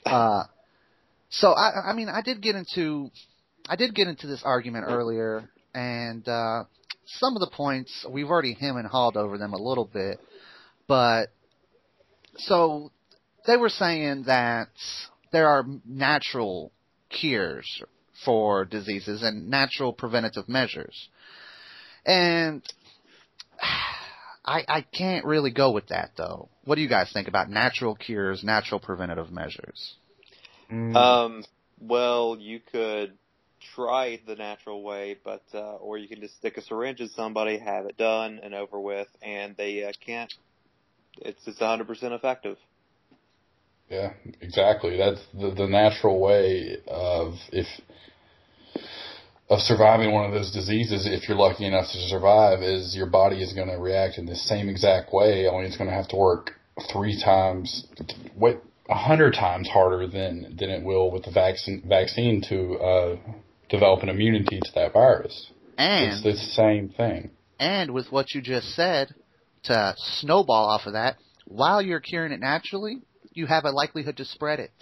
[0.07, 0.45] Uh,
[1.29, 3.11] so I, I mean, I did get into,
[3.69, 6.65] I did get into this argument earlier, and uh,
[7.07, 10.19] some of the points we've already him and hawed over them a little bit,
[10.87, 11.27] but
[12.39, 12.93] so
[13.47, 14.69] they were saying that
[15.33, 16.73] there are natural
[17.09, 17.83] cures
[18.25, 21.09] for diseases and natural preventative measures,
[22.05, 22.63] and
[24.45, 26.49] I I can't really go with that though.
[26.65, 29.97] What do you guys think about natural cures, natural preventative measures?
[30.71, 31.45] Um,
[31.81, 33.13] well, you could
[33.75, 37.59] try the natural way, but uh, or you can just stick a syringe in somebody,
[37.59, 40.33] have it done and over with, and they uh, can't.
[41.19, 42.59] It's it's 100% effective.
[43.91, 44.97] yeah, exactly.
[44.97, 47.67] That's the the natural way of if
[49.49, 53.43] of surviving one of those diseases, if you're lucky enough to survive, is your body
[53.43, 55.47] is going to react in the same exact way.
[55.47, 56.53] Only it's going to have to work
[56.93, 57.87] three times,
[58.35, 63.17] what a hundred times harder than than it will with the vaccine vaccine to uh,
[63.69, 65.51] develop an immunity to that virus.
[65.79, 67.31] And It's the same thing.
[67.59, 69.15] And with what you just said,
[69.65, 74.25] to snowball off of that, while you're curing it naturally, you have a likelihood to
[74.25, 74.73] spread it.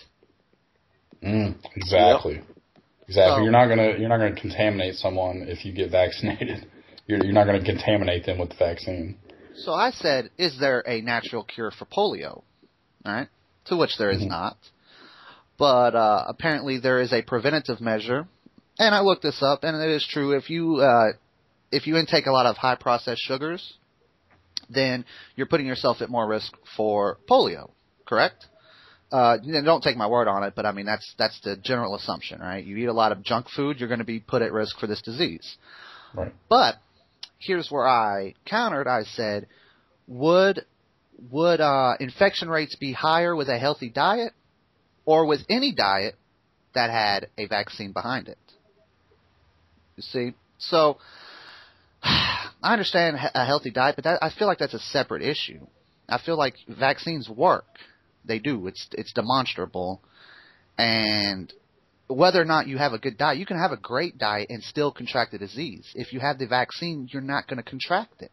[1.22, 2.42] Mm, exactly.
[3.06, 3.36] Exactly.
[3.38, 6.66] So- you're not gonna you're not gonna contaminate someone if you get vaccinated.
[7.06, 9.18] You're you're not gonna contaminate them with the vaccine.
[9.56, 12.44] So I said, is there a natural cure for polio?
[13.06, 13.28] Alright?
[13.66, 14.28] To which there is Mhm.
[14.28, 14.56] not.
[15.56, 18.26] But uh, apparently there is a preventative measure.
[18.78, 20.32] And I looked this up, and it is true.
[20.32, 21.12] If you uh,
[21.70, 23.74] if you intake a lot of high processed sugars,
[24.68, 25.04] then
[25.36, 27.70] you're putting yourself at more risk for polio.
[28.06, 28.46] Correct?
[29.12, 32.40] Uh, don't take my word on it, but I mean that's that's the general assumption,
[32.40, 32.64] right?
[32.64, 34.88] You eat a lot of junk food, you're going to be put at risk for
[34.88, 35.56] this disease.
[36.14, 36.34] Right.
[36.48, 36.76] But
[37.38, 38.88] here's where I countered.
[38.88, 39.46] I said,
[40.08, 40.64] would
[41.30, 44.32] would uh, infection rates be higher with a healthy diet,
[45.04, 46.16] or with any diet
[46.74, 48.38] that had a vaccine behind it?
[49.96, 50.98] You see, so
[52.02, 55.66] I understand a healthy diet, but that, I feel like that's a separate issue.
[56.08, 57.66] I feel like vaccines work;
[58.24, 58.66] they do.
[58.66, 60.00] It's it's demonstrable,
[60.76, 61.52] and
[62.08, 64.62] whether or not you have a good diet, you can have a great diet and
[64.62, 65.90] still contract the disease.
[65.94, 68.30] If you have the vaccine, you're not going to contract it.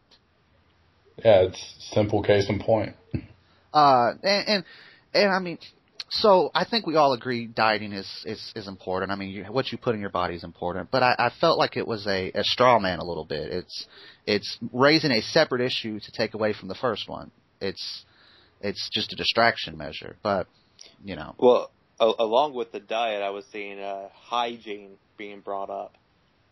[1.18, 2.94] Yeah, it's simple case in point.
[3.72, 4.64] Uh, and, and
[5.14, 5.58] and I mean,
[6.10, 9.10] so I think we all agree dieting is is is important.
[9.12, 10.90] I mean, you, what you put in your body is important.
[10.90, 13.50] But I, I felt like it was a, a straw man a little bit.
[13.52, 13.86] It's
[14.26, 17.30] it's raising a separate issue to take away from the first one.
[17.60, 18.04] It's
[18.60, 20.16] it's just a distraction measure.
[20.22, 20.46] But
[21.04, 21.70] you know, Well,
[22.00, 25.96] a- along with the diet, I was seeing uh, hygiene being brought up.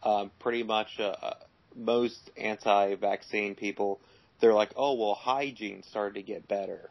[0.03, 1.35] Um, pretty much uh, uh,
[1.77, 4.01] most anti-vaccine people,
[4.40, 6.90] they're like, "Oh, well, hygiene started to get better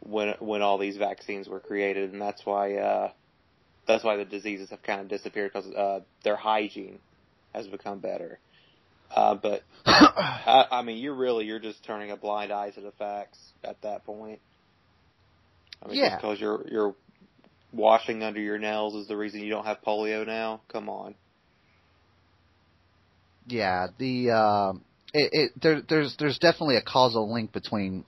[0.00, 3.10] when when all these vaccines were created, and that's why uh,
[3.86, 6.98] that's why the diseases have kind of disappeared because uh, their hygiene
[7.54, 8.38] has become better."
[9.14, 12.92] Uh, but I, I mean, you're really you're just turning a blind eye to the
[12.92, 14.40] facts at that point.
[15.82, 16.16] I mean, Yeah.
[16.16, 16.94] because you're you're
[17.72, 20.60] washing under your nails is the reason you don't have polio now.
[20.68, 21.14] Come on.
[23.46, 28.04] Yeah, the um, it, it there, there's there's definitely a causal link between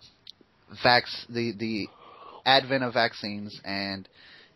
[0.84, 1.88] vax the the
[2.44, 4.08] advent of vaccines and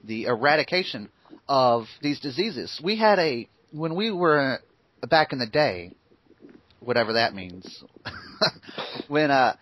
[0.04, 1.09] the eradication
[1.48, 2.80] of these diseases.
[2.82, 4.59] We had a when we were
[5.09, 5.94] back in the day,
[6.80, 7.66] whatever that means.
[9.09, 9.56] when uh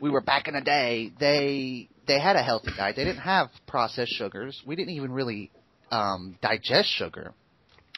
[0.00, 2.96] we were back in the day, they they had a healthy diet.
[2.96, 4.60] They didn't have processed sugars.
[4.66, 5.50] We didn't even really
[5.90, 7.34] um digest sugar.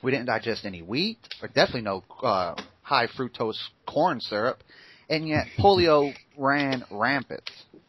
[0.03, 4.62] We didn't digest any wheat, or definitely no uh, high fructose corn syrup,
[5.09, 7.49] and yet polio ran rampant.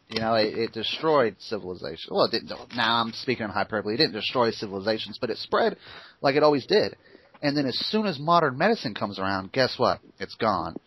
[0.10, 2.14] You know, it, it destroyed civilization.
[2.14, 2.52] Well, it didn't.
[2.76, 3.96] Now I'm speaking in hyperbole.
[3.96, 5.78] It didn't destroy civilizations, but it spread
[6.22, 6.96] like it always did.
[7.44, 10.00] and then as soon as modern medicine comes around, guess what?
[10.20, 10.78] It's gone.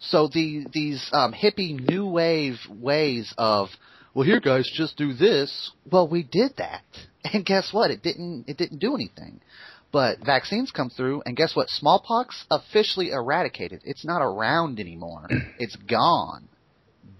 [0.00, 3.68] So the these um, hippie new wave ways of
[4.14, 5.70] well, here guys, just do this.
[5.92, 6.84] Well, we did that,
[7.24, 7.90] and guess what?
[7.90, 9.40] It didn't it didn't do anything.
[9.92, 11.68] But vaccines come through, and guess what?
[11.70, 13.82] Smallpox officially eradicated.
[13.84, 15.28] It's not around anymore.
[15.58, 16.48] it's gone,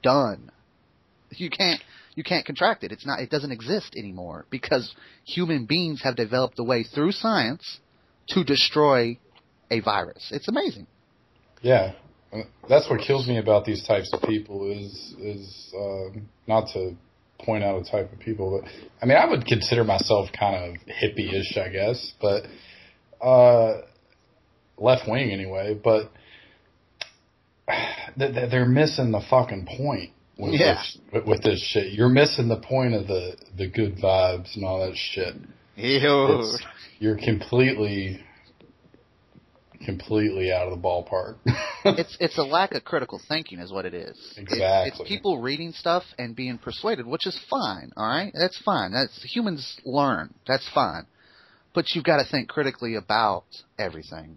[0.02, 0.50] done.
[1.30, 1.80] You can't
[2.14, 2.92] you can't contract it.
[2.92, 3.20] It's not.
[3.20, 7.78] It doesn't exist anymore because human beings have developed a way through science
[8.28, 9.18] to destroy
[9.70, 10.30] a virus.
[10.32, 10.86] It's amazing.
[11.62, 11.92] Yeah,
[12.68, 16.96] that's what kills me about these types of people is is um, not to
[17.38, 18.70] point out a type of people, but
[19.02, 22.46] I mean I would consider myself kind of hippie-ish, I guess, but
[23.24, 23.82] uh,
[24.78, 25.74] left wing anyway.
[25.74, 26.10] But
[28.16, 30.82] they're missing the fucking point with, yeah.
[31.12, 31.92] this, with this shit.
[31.92, 35.34] You're missing the point of the the good vibes and all that shit.
[35.76, 36.38] Ew.
[36.40, 36.62] It's,
[36.98, 38.20] you're completely
[39.86, 41.36] completely out of the ballpark.
[41.84, 44.16] it's it's a lack of critical thinking, is what it is.
[44.36, 44.90] Exactly.
[44.90, 47.92] It's, it's, people reading stuff and being persuaded, which is fine.
[47.96, 48.92] All right, that's fine.
[48.92, 50.34] That's humans learn.
[50.46, 51.06] That's fine.
[51.74, 53.44] But you've got to think critically about
[53.78, 54.36] everything.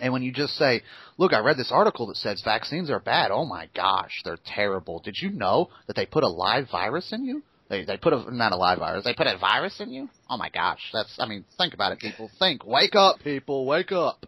[0.00, 0.82] And when you just say,
[1.18, 5.00] "Look, I read this article that says vaccines are bad," oh my gosh, they're terrible.
[5.00, 7.42] Did you know that they put a live virus in you?
[7.68, 9.04] They they put a not a live virus.
[9.04, 10.08] They put a virus in you.
[10.30, 11.16] Oh my gosh, that's.
[11.18, 12.30] I mean, think about it, people.
[12.38, 12.64] Think.
[12.64, 13.66] Wake up, people.
[13.66, 14.24] Wake up.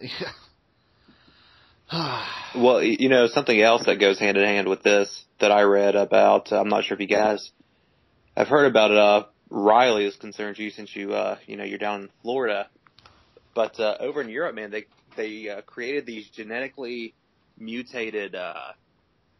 [2.54, 5.94] well, you know, something else that goes hand in hand with this that I read
[5.94, 7.50] about, I'm not sure if you guys
[8.36, 8.96] have heard about it.
[8.96, 12.68] Uh, Riley is concerned you since you, uh, you know, you're down in Florida.
[13.54, 17.14] But, uh, over in Europe, man, they, they, uh, created these genetically
[17.58, 18.72] mutated, uh,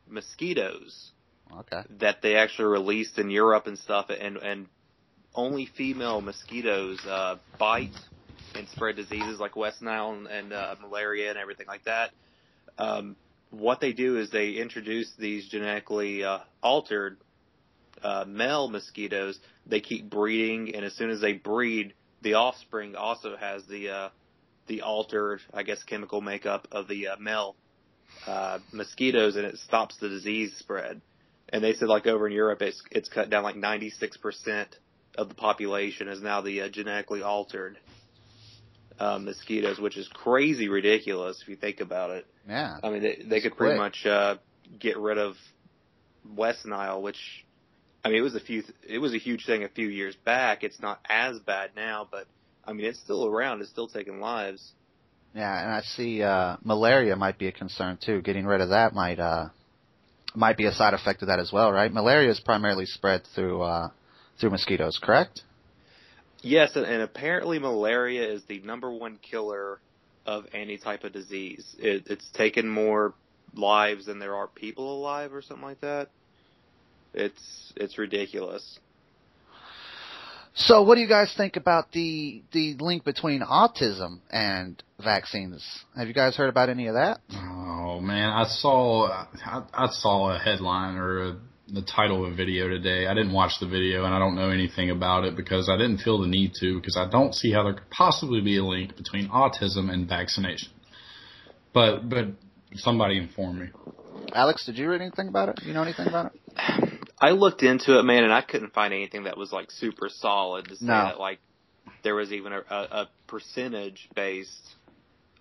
[0.06, 1.12] mosquitoes.
[1.60, 1.82] Okay.
[2.00, 4.66] That they actually released in Europe and stuff and, and
[5.34, 7.98] only female mosquitoes, uh, bite
[8.54, 12.10] and spread diseases like West Nile and, and uh, malaria and everything like that.
[12.78, 13.16] Um,
[13.50, 17.18] what they do is they introduce these genetically uh, altered
[18.02, 19.38] uh, male mosquitoes.
[19.66, 24.08] They keep breeding, and as soon as they breed, the offspring also has the uh,
[24.68, 27.56] the altered, I guess, chemical makeup of the uh, male
[28.26, 31.00] uh, mosquitoes, and it stops the disease spread.
[31.48, 34.76] And they said, like over in Europe, it's it's cut down like 96 percent
[35.16, 37.78] of the population is now the uh, genetically altered
[38.98, 42.26] uh, mosquitoes, which is crazy ridiculous if you think about it.
[42.48, 42.78] Yeah.
[42.82, 44.36] I mean, they, they could pretty much uh,
[44.78, 45.34] get rid of
[46.36, 47.18] West Nile, which
[48.04, 50.64] I mean, it was a few, it was a huge thing a few years back.
[50.64, 52.26] It's not as bad now, but
[52.64, 53.60] I mean, it's still around.
[53.60, 54.72] It's still taking lives.
[55.34, 58.20] Yeah, and I see uh, malaria might be a concern too.
[58.20, 59.48] Getting rid of that might uh,
[60.34, 61.92] might be a side effect of that as well, right?
[61.92, 63.90] Malaria is primarily spread through uh,
[64.38, 65.42] through mosquitoes, correct?
[66.42, 69.80] Yes, and, and apparently malaria is the number one killer
[70.26, 71.64] of any type of disease.
[71.78, 73.14] It, it's taken more
[73.54, 76.08] lives than there are people alive, or something like that.
[77.14, 78.78] It's it's ridiculous.
[80.54, 85.66] So, what do you guys think about the the link between autism and vaccines?
[85.96, 87.20] Have you guys heard about any of that?
[87.34, 91.36] Oh man, I saw I, I saw a headline or a
[91.68, 93.06] the title of a video today.
[93.06, 95.98] I didn't watch the video and I don't know anything about it because I didn't
[95.98, 98.96] feel the need to because I don't see how there could possibly be a link
[98.96, 100.70] between autism and vaccination.
[101.72, 102.26] But but
[102.74, 103.66] somebody inform me.
[104.34, 105.56] Alex, did you read anything about it?
[105.56, 106.40] Do you know anything about it?
[107.20, 110.66] I looked into it, man, and I couldn't find anything that was like super solid
[110.68, 110.92] to say no.
[110.92, 111.38] that like
[112.02, 114.74] there was even a, a percentage based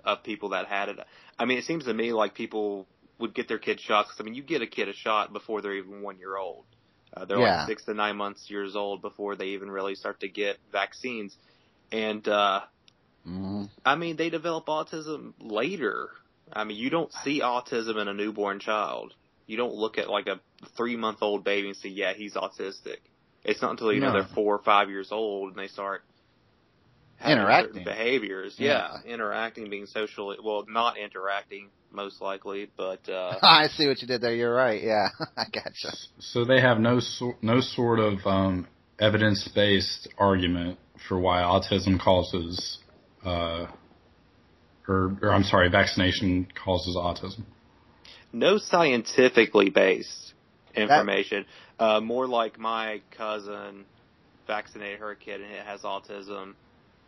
[0.04, 0.98] of people that had it.
[1.40, 2.88] I mean, it seems to me like people
[3.22, 4.10] would get their kids shots.
[4.10, 6.66] Cause, I mean, you get a kid a shot before they're even one year old.
[7.16, 7.60] Uh, they're yeah.
[7.60, 11.36] like six to nine months years old before they even really start to get vaccines.
[11.92, 12.62] And uh,
[13.28, 13.66] mm-hmm.
[13.86, 16.10] I mean, they develop autism later.
[16.52, 19.14] I mean, you don't see autism in a newborn child.
[19.46, 20.40] You don't look at like a
[20.78, 22.98] three month old baby and say, yeah, he's autistic.
[23.44, 24.08] It's not until you no.
[24.08, 26.04] know they're four or five years old and they start
[27.26, 28.56] interacting behaviors.
[28.58, 28.98] Yeah.
[29.06, 29.14] yeah.
[29.14, 34.22] interacting, being socially well, not interacting most likely, but uh I see what you did
[34.22, 34.34] there.
[34.34, 34.82] You're right.
[34.82, 35.96] Yeah, I gotcha.
[36.20, 38.68] So they have no so, no sort of um,
[39.00, 42.78] evidence based argument for why autism causes,
[43.26, 43.68] uh,
[44.88, 47.44] or, or I'm sorry, vaccination causes autism.
[48.32, 50.34] No scientifically based
[50.76, 51.46] information.
[51.80, 53.86] That, uh, more like my cousin
[54.48, 56.54] vaccinated her kid and it has autism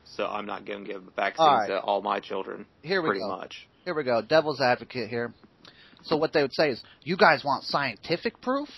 [0.06, 1.68] so I'm not going to give vaccines all right.
[1.68, 2.66] to all my children.
[2.82, 3.30] Here we pretty go.
[3.30, 3.68] much.
[3.86, 4.22] Here we go.
[4.22, 5.34] Devil's advocate here.
[6.04, 8.70] So what they would say is, you guys want scientific proof?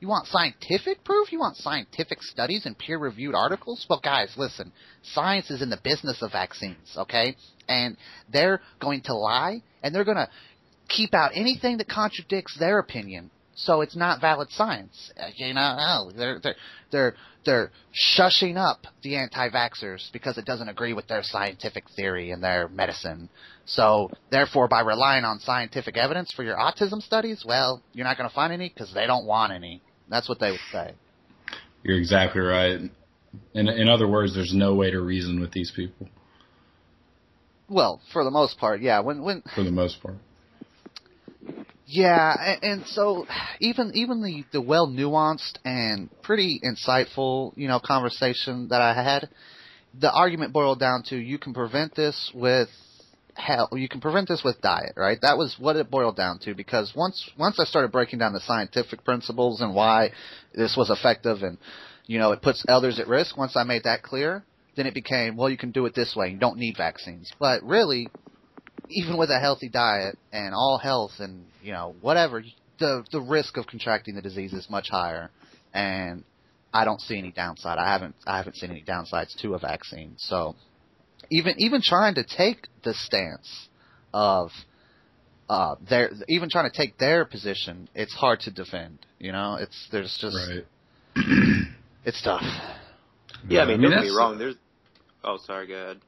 [0.00, 1.32] You want scientific proof?
[1.32, 3.84] You want scientific studies and peer reviewed articles?
[3.90, 4.72] Well, guys, listen.
[5.02, 7.36] Science is in the business of vaccines, okay?
[7.68, 7.96] And
[8.32, 10.28] they're going to lie and they're going to
[10.88, 13.30] keep out anything that contradicts their opinion.
[13.58, 15.10] So it's not valid science.
[15.34, 16.54] You know, they're they're
[16.92, 22.42] they're they're shushing up the anti-vaxxers because it doesn't agree with their scientific theory and
[22.42, 23.28] their medicine.
[23.66, 28.28] So therefore, by relying on scientific evidence for your autism studies, well, you're not going
[28.28, 29.82] to find any because they don't want any.
[30.08, 30.94] That's what they would say.
[31.82, 32.78] You're exactly right.
[33.54, 36.08] In in other words, there's no way to reason with these people
[37.68, 39.00] Well, for the most part, yeah.
[39.00, 40.14] When when for the most part.
[41.90, 43.26] Yeah, and, and so
[43.60, 49.30] even even the the well nuanced and pretty insightful, you know, conversation that I had,
[49.98, 52.68] the argument boiled down to you can prevent this with
[53.34, 55.18] hell you can prevent this with diet, right?
[55.22, 58.40] That was what it boiled down to because once once I started breaking down the
[58.40, 60.12] scientific principles and why
[60.52, 61.56] this was effective and
[62.06, 64.44] you know, it puts others at risk, once I made that clear,
[64.76, 66.30] then it became, well, you can do it this way.
[66.30, 67.30] You don't need vaccines.
[67.38, 68.08] But really,
[68.90, 72.42] even with a healthy diet and all health and you know whatever,
[72.78, 75.30] the the risk of contracting the disease is much higher,
[75.72, 76.24] and
[76.72, 77.78] I don't see any downside.
[77.78, 80.14] I haven't I haven't seen any downsides to a vaccine.
[80.18, 80.54] So
[81.30, 83.68] even even trying to take the stance
[84.12, 84.50] of
[85.48, 88.98] uh their even trying to take their position, it's hard to defend.
[89.18, 90.64] You know, it's there's just Right.
[92.04, 92.42] it's tough.
[93.48, 94.38] Yeah, I mean, don't get me wrong.
[94.38, 94.56] There's.
[95.24, 95.66] Oh, sorry.
[95.66, 95.98] Go ahead.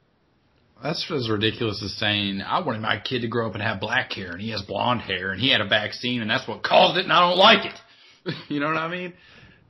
[0.81, 4.11] That's as ridiculous as saying I wanted my kid to grow up and have black
[4.13, 6.97] hair, and he has blonde hair, and he had a vaccine, and that's what caused
[6.97, 8.35] it, and I don't like it.
[8.49, 9.13] you know what I mean?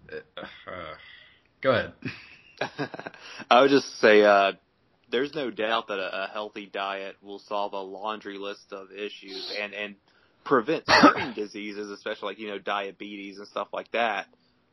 [0.09, 0.43] Uh,
[1.62, 1.93] go ahead.
[3.49, 4.53] I would just say, uh,
[5.12, 9.53] there's no doubt that a, a healthy diet will solve a laundry list of issues
[9.59, 9.95] and and
[10.45, 14.28] prevent certain diseases, especially like you know diabetes and stuff like that,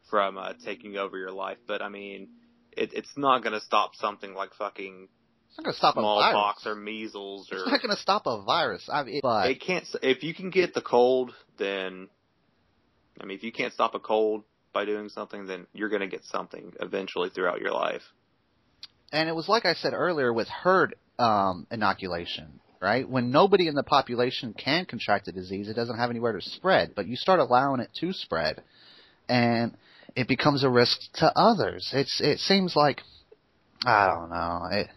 [0.08, 1.58] from uh, taking over your life.
[1.66, 2.28] But I mean,
[2.72, 5.08] it, it's not going to stop something like fucking
[5.48, 6.76] It's not going to stop a smallpox virus.
[6.76, 7.58] or measles or.
[7.58, 8.88] It's not going to stop a virus.
[8.92, 9.84] I mean, but it can't.
[10.02, 12.08] If you can get the cold, then
[13.20, 16.06] I mean, if you can't stop a cold by doing something, then you're going to
[16.08, 18.02] get something eventually throughout your life.
[19.12, 23.08] and it was like I said earlier with herd um, inoculation, right?
[23.08, 26.94] When nobody in the population can contract the disease, it doesn't have anywhere to spread.
[26.94, 28.62] But you start allowing it to spread,
[29.28, 29.76] and
[30.14, 31.90] it becomes a risk to others.
[31.92, 33.00] It's it seems like
[33.84, 34.60] I don't know.
[34.70, 34.88] It,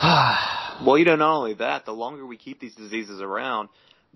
[0.80, 3.68] Well, you know, not only that, the longer we keep these diseases around,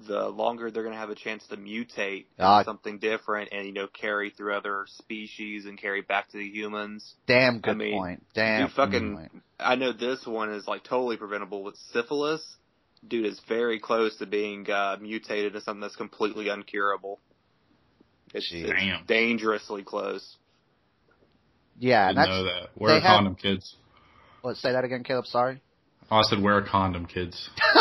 [0.07, 3.73] the longer they're going to have a chance to mutate into something different and, you
[3.73, 7.15] know, carry through other species and carry back to the humans.
[7.27, 8.27] damn good I mean, point.
[8.35, 9.43] Damn dude, fucking- point.
[9.59, 12.43] I know this one is like totally preventable with syphilis.
[13.09, 17.17] Dude is very close to being uh, mutated into something that's completely uncurable.
[18.33, 18.63] It's, Jeez.
[18.63, 19.05] it's Damn.
[19.07, 20.37] dangerously close.
[21.81, 22.69] Yeah, and Didn't that's know that.
[22.77, 23.75] Wear they a have- condom, kids.
[24.45, 25.27] let's say that again, Caleb.
[25.27, 25.61] Sorry.
[26.13, 27.49] Oh, I said wear a condom, kids.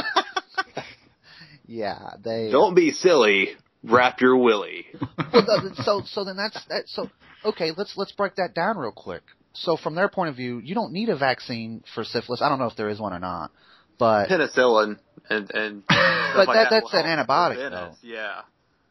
[1.65, 2.49] Yeah, they.
[2.51, 3.49] Don't be silly.
[3.83, 4.85] Wrap your willy.
[5.33, 6.83] well, th- so so then that's that.
[6.87, 7.09] So
[7.45, 9.21] okay, let's let's break that down real quick.
[9.53, 12.41] So from their point of view, you don't need a vaccine for syphilis.
[12.41, 13.51] I don't know if there is one or not,
[13.97, 17.95] but Penicillin and and stuff But like that- will that's an antibiotic, prevent though.
[18.03, 18.41] Yeah.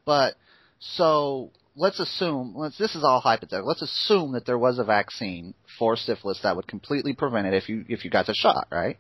[0.07, 0.35] but
[0.79, 3.69] so let's assume let's this is all hypothetical.
[3.69, 7.69] Let's assume that there was a vaccine for syphilis that would completely prevent it if
[7.69, 8.97] you if you got the shot, right?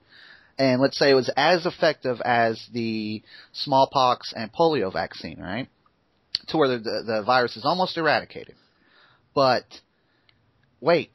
[0.59, 3.23] And let's say it was as effective as the
[3.53, 5.69] smallpox and polio vaccine, right?
[6.49, 8.55] To where the the, the virus is almost eradicated.
[9.35, 9.65] But
[10.81, 11.11] wait,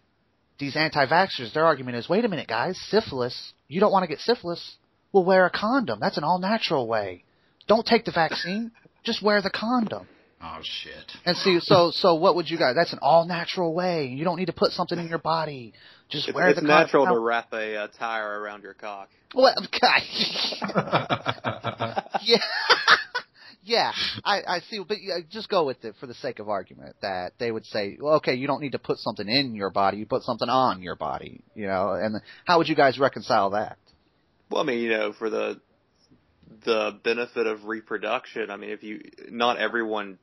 [0.57, 3.53] these anti-vaxxers, their argument is, wait a minute, guys, syphilis.
[3.67, 4.77] You don't want to get syphilis?
[5.11, 5.99] Well, wear a condom.
[5.99, 7.23] That's an all-natural way.
[7.67, 8.71] Don't take the vaccine.
[9.03, 10.07] Just wear the condom.
[10.41, 11.11] Oh shit.
[11.25, 12.75] And see, so so what would you guys?
[12.75, 14.07] That's an all natural way.
[14.07, 15.73] You don't need to put something in your body.
[16.09, 19.09] Just It's, wear it's the natural to wrap a uh, tire around your cock.
[19.33, 19.55] Well,
[22.21, 22.37] yeah,
[23.63, 23.91] yeah.
[24.23, 27.33] I I see, but yeah, just go with it for the sake of argument that
[27.39, 29.97] they would say, well, okay, you don't need to put something in your body.
[29.97, 31.41] You put something on your body.
[31.55, 33.77] You know, and how would you guys reconcile that?
[34.51, 35.59] Well, I mean, you know, for the
[36.63, 38.49] the benefit of reproduction.
[38.51, 40.19] I mean, if you not everyone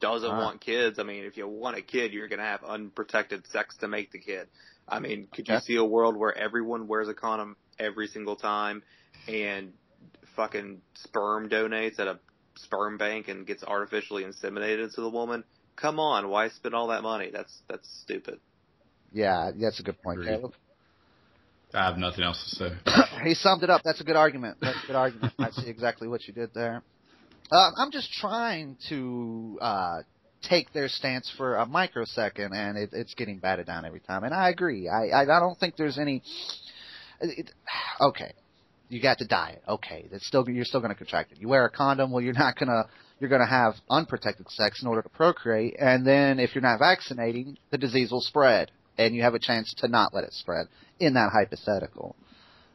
[0.00, 0.38] doesn't Ah.
[0.38, 0.98] want kids.
[0.98, 4.12] I mean, if you want a kid, you're going to have unprotected sex to make
[4.12, 4.48] the kid.
[4.86, 8.82] I mean, could you see a world where everyone wears a condom every single time
[9.26, 9.72] and
[10.36, 12.18] fucking sperm donates at a
[12.56, 15.44] sperm bank and gets artificially inseminated to the woman?
[15.76, 17.30] Come on, why spend all that money?
[17.32, 18.40] That's that's stupid.
[19.12, 20.52] Yeah, that's a good point, Caleb.
[21.74, 22.70] I have nothing else to say.
[23.24, 23.82] he summed it up.
[23.84, 24.58] That's a good argument.
[24.60, 25.32] That's a good argument.
[25.38, 26.82] I see exactly what you did there.
[27.50, 29.98] Uh, I'm just trying to uh,
[30.48, 34.24] take their stance for a microsecond, and it, it's getting batted down every time.
[34.24, 34.88] And I agree.
[34.88, 36.22] I I, I don't think there's any.
[37.20, 37.50] It,
[38.00, 38.32] okay,
[38.88, 39.62] you got to diet.
[39.68, 41.38] Okay, it's still you're still going to contract it.
[41.38, 42.12] You wear a condom.
[42.12, 42.84] Well, you're not gonna
[43.20, 46.78] you're going to have unprotected sex in order to procreate, and then if you're not
[46.78, 50.66] vaccinating, the disease will spread, and you have a chance to not let it spread.
[51.00, 52.14] In that hypothetical,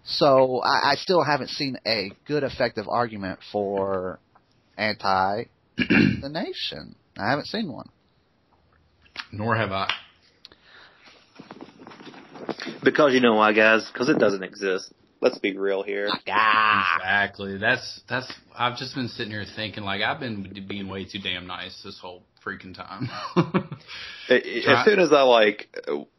[0.03, 4.19] so I, I still haven't seen a good, effective argument for
[4.77, 5.45] anti
[5.77, 6.95] the nation.
[7.17, 7.89] I haven't seen one.
[9.31, 9.91] Nor have I.
[12.83, 13.87] Because you know why, guys?
[13.91, 14.91] Because it doesn't exist.
[15.21, 16.07] Let's be real here.
[16.29, 17.57] Ah, exactly.
[17.57, 18.31] That's that's.
[18.57, 21.99] I've just been sitting here thinking like I've been being way too damn nice this
[22.01, 23.09] whole freaking time.
[24.29, 25.75] as soon as I like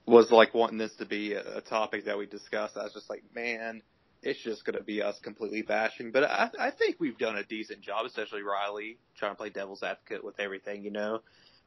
[0.07, 3.11] was like wanting this to be a, a topic that we discuss, I was just
[3.11, 3.83] like, man,
[4.23, 6.11] it's just going to be us completely bashing.
[6.13, 9.83] But I, I think we've done a decent job, especially Riley trying to play devil's
[9.83, 11.21] advocate with everything, you know.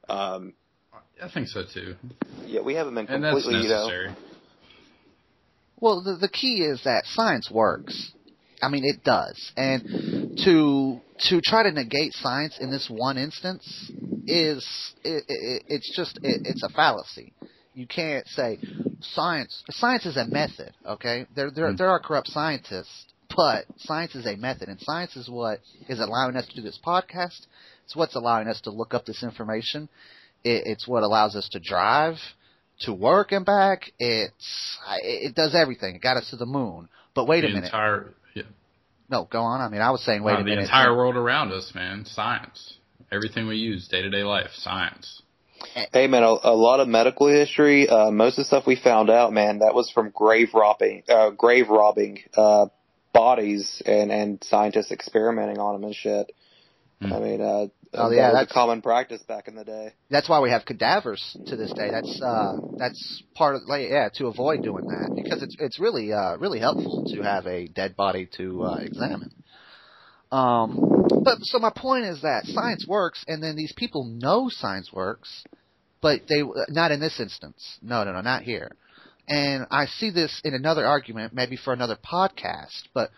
[0.10, 0.54] Um,
[1.22, 1.96] I think so too.
[2.46, 3.88] Yeah, we haven't been And that's completely, you know.
[3.88, 4.16] necessary.
[5.80, 8.12] Well, the, the key is that science works.
[8.62, 9.52] I mean, it does.
[9.58, 13.92] And to to try to negate science in this one instance
[14.28, 17.34] is it, it, it's just it, it's a fallacy.
[17.74, 18.60] You can't say
[19.02, 19.64] science.
[19.72, 20.74] Science is a method.
[20.86, 23.06] Okay, there there there are corrupt scientists,
[23.36, 25.60] but science is a method, and science is what
[25.90, 27.48] is allowing us to do this podcast.
[27.86, 29.90] It's what's allowing us to look up this information.
[30.44, 32.18] It, it's what allows us to drive
[32.82, 33.92] to work and back.
[34.00, 35.96] It's it does everything.
[35.96, 36.90] It got us to the moon.
[37.16, 37.66] But wait the a minute.
[37.66, 38.44] entire yeah,
[39.10, 39.62] No, go on.
[39.62, 40.62] I mean, I was saying, wait uh, a the minute.
[40.62, 42.06] The entire world around us, man.
[42.06, 42.78] Science.
[43.14, 45.22] Everything we use, day to day life, science.
[45.94, 47.88] Hey man, a, a lot of medical history.
[47.88, 51.30] Uh, most of the stuff we found out, man, that was from grave robbing, uh,
[51.30, 52.66] grave robbing, uh,
[53.14, 56.32] bodies and and scientists experimenting on them and shit.
[57.02, 57.14] Hmm.
[57.14, 59.94] I mean, uh, Oh, that yeah, was a common practice back in the day.
[60.10, 61.92] That's why we have cadavers to this day.
[61.92, 66.12] That's uh, that's part of like yeah to avoid doing that because it's it's really
[66.12, 69.30] uh, really helpful to have a dead body to uh, examine.
[70.34, 74.92] Um, but so my point is that science works, and then these people know science
[74.92, 75.44] works,
[76.02, 77.78] but they not in this instance.
[77.84, 78.72] No, no, no, not here.
[79.28, 82.82] And I see this in another argument, maybe for another podcast.
[82.96, 83.12] But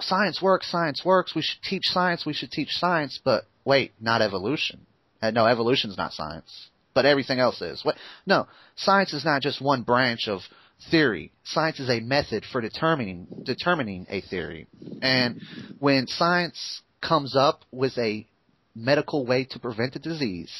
[0.00, 1.34] science works, science works.
[1.34, 2.26] We should teach science.
[2.26, 3.18] We should teach science.
[3.24, 4.86] But wait, not evolution.
[5.22, 7.82] Uh, no, evolution's not science, but everything else is.
[7.82, 7.96] What?
[8.26, 8.46] No,
[8.76, 10.42] science is not just one branch of
[10.90, 11.32] theory.
[11.44, 14.66] Science is a method for determining determining a theory.
[15.00, 15.40] And
[15.78, 18.26] when science comes up with a
[18.74, 20.52] medical way to prevent a disease,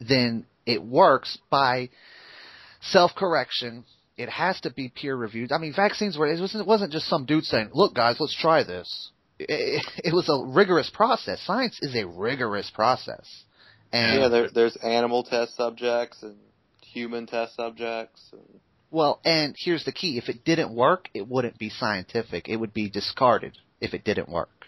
[0.00, 1.90] then it works by
[2.80, 3.84] self-correction.
[4.16, 5.52] It has to be peer reviewed.
[5.52, 8.36] I mean, vaccines were it wasn't, it wasn't just some dude saying, "Look, guys, let's
[8.38, 11.40] try this." It, it was a rigorous process.
[11.42, 13.44] Science is a rigorous process.
[13.92, 16.36] And yeah, there, there's animal test subjects and
[16.82, 18.20] human test subjects.
[18.32, 18.60] And,
[18.90, 22.48] Well, and here's the key: if it didn't work, it wouldn't be scientific.
[22.48, 24.66] It would be discarded if it didn't work.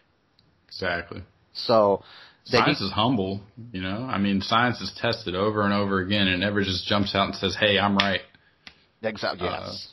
[0.68, 1.22] Exactly.
[1.52, 2.02] So,
[2.44, 3.40] Science need- is humble,
[3.72, 4.06] you know.
[4.08, 7.26] I mean, science is tested over and over again, and it never just jumps out
[7.26, 8.20] and says, "Hey, I'm right."
[9.02, 9.48] exactly.
[9.48, 9.88] uh, Yes.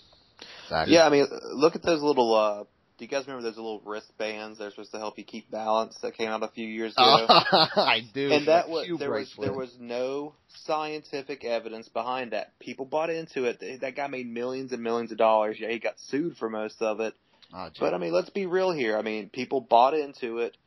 [0.64, 0.94] Exactly.
[0.94, 2.36] yeah, I mean, look at those little.
[2.36, 2.64] uh
[3.00, 4.60] Do you guys remember those little wristbands?
[4.60, 5.98] They're supposed to help you keep balance.
[6.02, 7.28] That came out a few years ago.
[7.30, 8.30] I do.
[8.30, 10.36] and that was there was there was no
[10.66, 12.60] scientific evidence behind that.
[12.60, 13.64] People bought into it.
[13.80, 15.56] That guy made millions and millions of dollars.
[15.58, 17.14] Yeah, he got sued for most of it.
[17.54, 17.70] Oh.
[17.80, 18.98] But I mean, let's be real here.
[18.98, 20.58] I mean, people bought into it,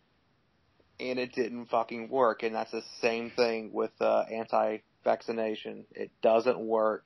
[0.98, 2.44] and it didn't fucking work.
[2.44, 5.84] And that's the same thing with uh, anti-vaccination.
[5.90, 7.04] It doesn't work.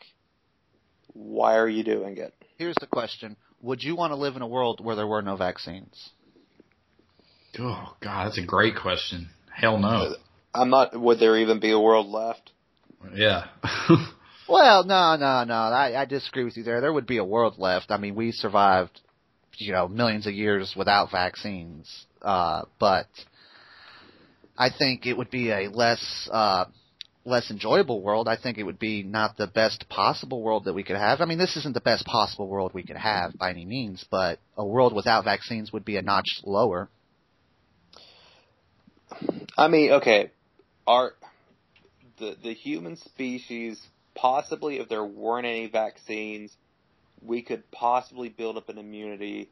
[1.14, 2.32] Why are you doing it?
[2.58, 3.36] Here's the question:
[3.66, 6.10] Would you want to live in a world where there were no vaccines?
[7.58, 9.28] Oh God, that's a great question.
[9.52, 10.14] Hell no.
[10.54, 10.98] I'm not.
[10.98, 12.52] Would there even be a world left?
[13.14, 13.46] Yeah.
[14.48, 15.54] Well, no, no, no.
[15.54, 16.80] I, I disagree with you there.
[16.80, 17.90] There would be a world left.
[17.90, 19.00] I mean, we survived,
[19.56, 22.06] you know, millions of years without vaccines.
[22.22, 23.08] Uh, but
[24.56, 26.66] I think it would be a less, uh,
[27.26, 28.28] less enjoyable world.
[28.28, 31.20] I think it would be not the best possible world that we could have.
[31.20, 34.38] I mean, this isn't the best possible world we could have by any means, but
[34.56, 36.88] a world without vaccines would be a notch lower.
[39.58, 40.30] I mean, okay,
[40.86, 41.12] our
[42.18, 43.80] the the human species
[44.14, 46.56] possibly, if there weren't any vaccines,
[47.22, 49.50] we could possibly build up an immunity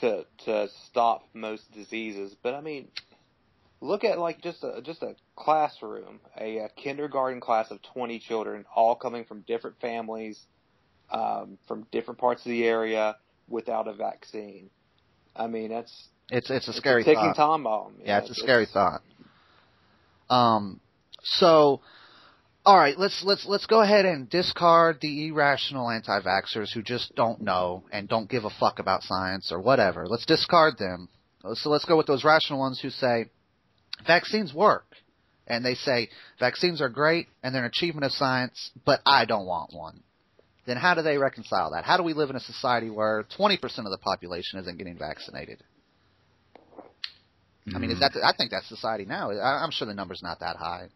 [0.00, 2.34] to to stop most diseases.
[2.42, 2.88] But I mean,
[3.80, 8.64] look at like just a just a classroom, a, a kindergarten class of twenty children,
[8.74, 10.38] all coming from different families,
[11.10, 13.16] um, from different parts of the area,
[13.48, 14.68] without a vaccine.
[15.36, 17.36] I mean, that's It's it's a it's scary a ticking thought.
[17.36, 17.94] time bomb.
[18.04, 19.02] Yeah, it's a scary thought.
[20.28, 20.80] Um,
[21.22, 21.80] So,
[22.66, 27.40] all right, let's let's let's go ahead and discard the irrational anti-vaxxers who just don't
[27.40, 30.06] know and don't give a fuck about science or whatever.
[30.06, 31.08] Let's discard them.
[31.54, 33.30] So let's go with those rational ones who say
[34.06, 34.84] vaccines work.
[35.48, 39.46] And they say vaccines are great and they're an achievement of science, but I don't
[39.46, 40.02] want one.
[40.66, 41.84] Then how do they reconcile that?
[41.84, 45.62] How do we live in a society where 20% of the population isn't getting vaccinated?
[47.74, 48.12] I mean, is that?
[48.22, 49.30] I think that's society now.
[49.30, 50.88] I, I'm sure the number's not that high.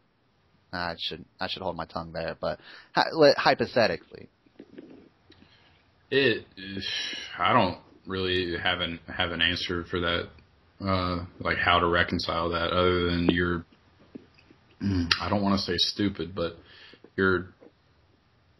[0.72, 2.58] I should I should hold my tongue there, but
[2.94, 4.28] hy- hypothetically,
[6.10, 6.46] It,
[7.38, 10.28] I don't really have an have an answer for that.
[10.80, 13.64] Uh, like how to reconcile that, other than you're, mm,
[15.20, 16.56] I don't want to say stupid, but
[17.16, 17.48] you're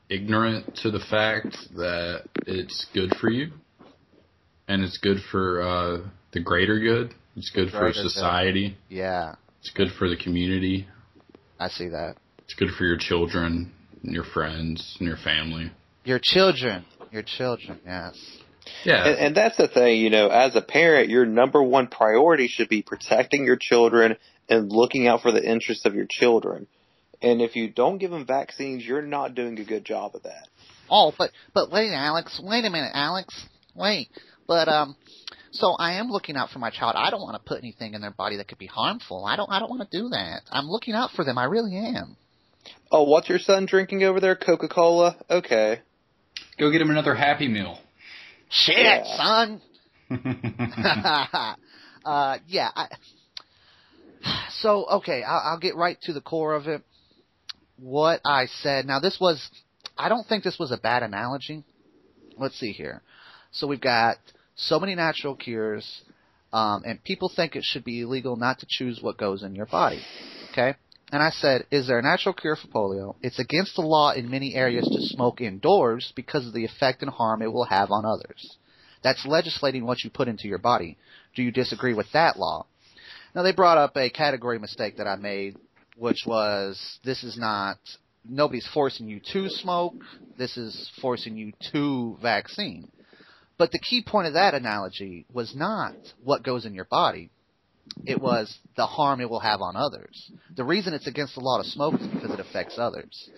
[0.08, 3.52] ignorant to the fact that it's good for you,
[4.68, 7.14] and it's good for uh, the greater good.
[7.36, 8.10] It's good for Greater good.
[8.10, 8.76] society.
[8.88, 10.86] yeah, It's good for the community.
[11.58, 12.16] I see that.
[12.44, 15.72] It's good for your children, and your friends, and your family.
[16.04, 18.18] Your children, your children, yes.
[18.84, 22.48] Yeah, And, and that's the thing, you know, as a parent, your number one priority
[22.48, 24.16] should be protecting your children
[24.52, 26.66] and looking out for the interests of your children.
[27.22, 30.48] And if you don't give them vaccines, you're not doing a good job of that.
[30.90, 32.40] Oh, but but wait, Alex.
[32.42, 33.46] Wait a minute, Alex.
[33.74, 34.08] Wait.
[34.46, 34.96] But um,
[35.52, 36.94] so I am looking out for my child.
[36.96, 39.24] I don't want to put anything in their body that could be harmful.
[39.24, 39.50] I don't.
[39.50, 40.42] I don't want to do that.
[40.50, 41.38] I'm looking out for them.
[41.38, 42.16] I really am.
[42.90, 44.36] Oh, what's your son drinking over there?
[44.36, 45.16] Coca Cola?
[45.30, 45.80] Okay.
[46.58, 47.78] go get him another Happy Meal.
[48.50, 49.04] Shit, Yeah.
[49.16, 49.62] son.
[52.04, 52.68] uh, yeah.
[52.76, 52.88] I,
[54.60, 56.82] so okay, I'll, I'll get right to the core of it.
[57.78, 58.86] What I said.
[58.86, 59.48] Now this was.
[59.96, 61.64] I don't think this was a bad analogy.
[62.38, 63.02] Let's see here.
[63.50, 64.16] So we've got
[64.56, 66.02] so many natural cures,
[66.52, 69.66] um, and people think it should be illegal not to choose what goes in your
[69.66, 70.00] body.
[70.50, 70.74] Okay.
[71.12, 73.16] And I said, is there a natural cure for polio?
[73.20, 77.10] It's against the law in many areas to smoke indoors because of the effect and
[77.10, 78.56] harm it will have on others.
[79.02, 80.96] That's legislating what you put into your body.
[81.34, 82.66] Do you disagree with that law?
[83.34, 85.56] Now they brought up a category mistake that I made,
[85.96, 87.78] which was this is not
[88.28, 89.94] nobody's forcing you to smoke.
[90.36, 92.90] This is forcing you to vaccine.
[93.58, 97.30] But the key point of that analogy was not what goes in your body.
[98.06, 100.30] It was the harm it will have on others.
[100.54, 103.30] The reason it's against the law to smoke is because it affects others.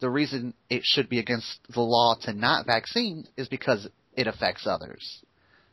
[0.00, 4.66] The reason it should be against the law to not vaccine is because it affects
[4.66, 5.22] others.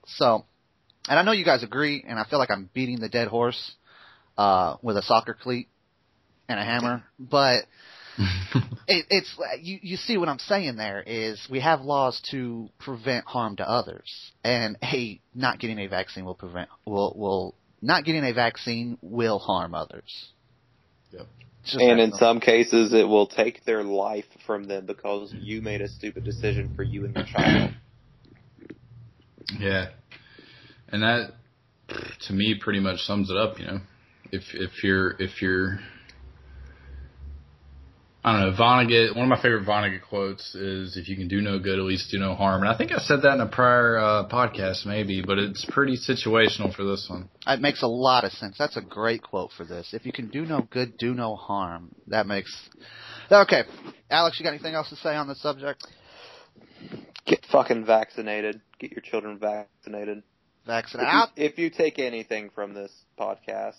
[0.05, 0.45] So,
[1.09, 3.75] and I know you guys agree, and I feel like I'm beating the dead horse
[4.37, 5.67] uh, with a soccer cleat
[6.47, 7.65] and a hammer, but
[8.87, 9.79] it, it's you.
[9.81, 14.31] You see what I'm saying there is we have laws to prevent harm to others,
[14.43, 19.39] and a not getting a vaccine will prevent will will not getting a vaccine will
[19.39, 20.29] harm others.
[21.11, 21.27] Yep.
[21.63, 22.19] Just And in simple.
[22.19, 26.73] some cases, it will take their life from them because you made a stupid decision
[26.75, 27.71] for you and your child.
[29.59, 29.89] Yeah,
[30.91, 31.31] and that
[32.27, 33.59] to me pretty much sums it up.
[33.59, 33.79] You know,
[34.31, 35.79] if if you're if you're
[38.23, 39.15] I don't know Vonnegut.
[39.15, 42.11] One of my favorite Vonnegut quotes is, "If you can do no good, at least
[42.11, 45.23] do no harm." And I think I said that in a prior uh, podcast, maybe,
[45.25, 47.29] but it's pretty situational for this one.
[47.47, 48.57] It makes a lot of sense.
[48.59, 49.93] That's a great quote for this.
[49.93, 51.95] If you can do no good, do no harm.
[52.07, 52.55] That makes
[53.31, 53.63] okay.
[54.11, 55.83] Alex, you got anything else to say on this subject?
[57.25, 58.61] Get fucking vaccinated.
[58.79, 60.21] Get your children vaccinated.
[60.65, 63.77] Vaccinate If you, if you take anything from this podcast,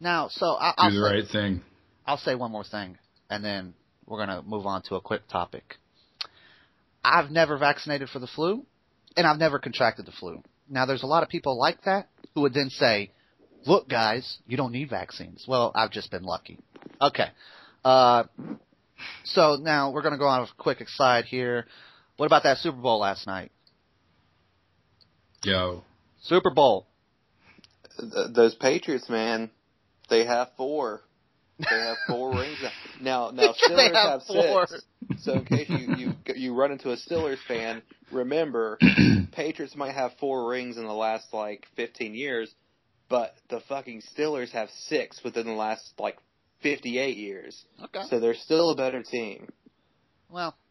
[0.00, 0.28] now.
[0.28, 1.62] So I, Do I'll the say, right thing.
[2.06, 2.96] I'll say one more thing,
[3.28, 3.74] and then
[4.06, 5.76] we're gonna move on to a quick topic.
[7.04, 8.64] I've never vaccinated for the flu,
[9.16, 10.42] and I've never contracted the flu.
[10.68, 13.10] Now, there's a lot of people like that who would then say,
[13.66, 16.58] "Look, guys, you don't need vaccines." Well, I've just been lucky.
[17.00, 17.28] Okay.
[17.84, 18.24] Uh,
[19.24, 21.66] so now we're gonna go on a quick aside here.
[22.16, 23.52] What about that Super Bowl last night?
[25.44, 25.84] Yo,
[26.22, 26.86] Super Bowl.
[27.98, 29.50] th- those Patriots, man,
[30.10, 31.02] they have four.
[31.58, 32.72] They have four rings now.
[33.00, 34.66] Now, now Steelers have have, four.
[34.66, 34.84] six.
[35.18, 38.78] So in case you, you you run into a Steelers fan, remember
[39.32, 42.52] Patriots might have four rings in the last like 15 years,
[43.08, 46.18] but the fucking Steelers have six within the last like
[46.62, 47.64] 58 years.
[47.84, 48.02] Okay.
[48.10, 49.48] So they're still a better team.
[50.30, 50.67] Well, that could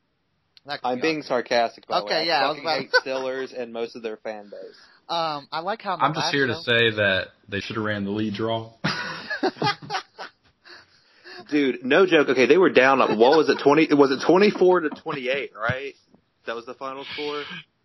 [0.83, 1.87] I'm be being sarcastic.
[1.87, 2.27] By the Okay, way.
[2.27, 2.79] yeah, I, I was about...
[2.79, 4.75] hate Steelers and most of their fan base.
[5.09, 8.03] Um, I like how I'm just last here to say that they should have ran
[8.03, 8.71] the lead draw.
[11.49, 12.27] Dude, no joke.
[12.29, 12.99] Okay, they were down.
[12.99, 13.59] Like, what was it?
[13.63, 13.87] Twenty?
[13.93, 15.51] Was it twenty-four to twenty-eight?
[15.55, 15.93] Right?
[16.45, 17.43] That was the final score.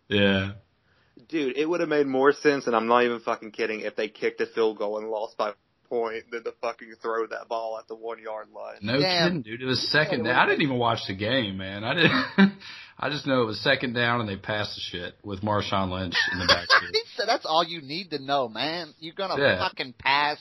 [0.09, 0.51] yeah.
[1.29, 4.09] Dude, it would have made more sense, and I'm not even fucking kidding, if they
[4.09, 5.53] kicked a field goal and lost by
[5.89, 8.75] point than to fucking throw that ball at the one yard line.
[8.81, 9.27] No Damn.
[9.27, 9.61] kidding, dude.
[9.61, 10.39] It was second Yeah, down.
[10.41, 11.83] I didn't even watch the game, man.
[11.83, 12.53] I didn't.
[12.99, 16.15] I just know it was second down and they passed the shit with Marshawn Lynch
[16.31, 16.89] in the backfield.
[16.93, 18.93] he said that's all you need to know, man.
[18.99, 19.59] You're gonna Yeah.
[19.59, 20.37] fucking pass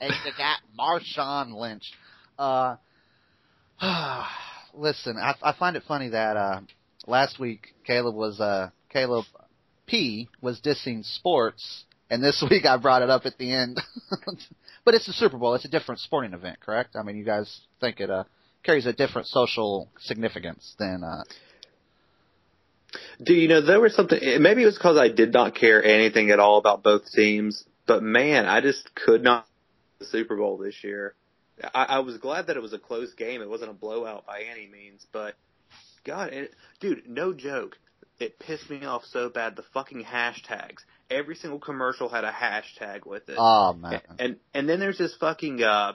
[0.00, 1.90] and you got Marshawn Lynch.
[2.38, 2.76] Uh
[4.74, 6.60] listen, I I find it funny that uh
[7.06, 9.24] last week Caleb was uh Caleb
[9.86, 13.80] P was dissing sports and this week I brought it up at the end.
[14.84, 16.96] but it's the Super Bowl, it's a different sporting event, correct?
[16.96, 18.24] I mean you guys think it uh
[18.62, 21.24] carries a different social significance than uh
[23.22, 24.18] Do you know there was something?
[24.40, 28.02] Maybe it was because I did not care anything at all about both teams, but
[28.02, 29.46] man, I just could not
[29.98, 31.14] the Super Bowl this year.
[31.74, 33.40] I, I was glad that it was a close game.
[33.40, 35.34] It wasn't a blowout by any means, but
[36.04, 37.76] God, it, dude, no joke.
[38.18, 39.56] It pissed me off so bad.
[39.56, 40.82] The fucking hashtags.
[41.10, 43.36] Every single commercial had a hashtag with it.
[43.38, 44.00] Oh man.
[44.18, 45.94] And and then there's this fucking uh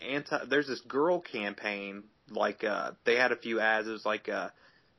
[0.00, 4.28] anti there's this girl campaign like uh they had a few ads it was like
[4.28, 4.48] uh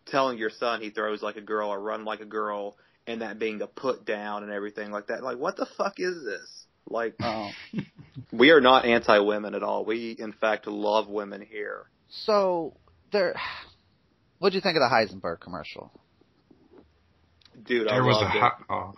[0.08, 2.76] telling your son he throws like a girl or run like a girl
[3.08, 6.24] and that being a put down and everything like that like what the fuck is
[6.24, 7.50] this like Oh.
[8.34, 12.76] we are not anti women at all we in fact love women here So
[13.12, 13.36] there
[14.39, 15.91] What'd you think of the Heisenberg commercial?
[17.64, 18.28] Dude I There was a.
[18.28, 18.93] Hot, oh,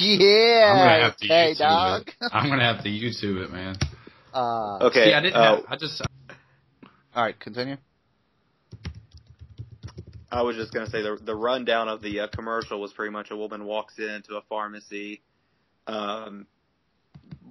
[0.00, 2.08] Yeah, I'm gonna have to hey YouTube dog.
[2.08, 2.14] it.
[2.32, 3.76] I'm gonna have to YouTube it, man.
[4.34, 5.34] Uh, okay See, I didn't.
[5.36, 6.02] uh, have, I just.
[7.14, 7.76] all right, continue.
[10.30, 13.30] I was just gonna say the the rundown of the uh, commercial was pretty much
[13.30, 15.22] a woman walks into a pharmacy.
[15.86, 16.46] Um,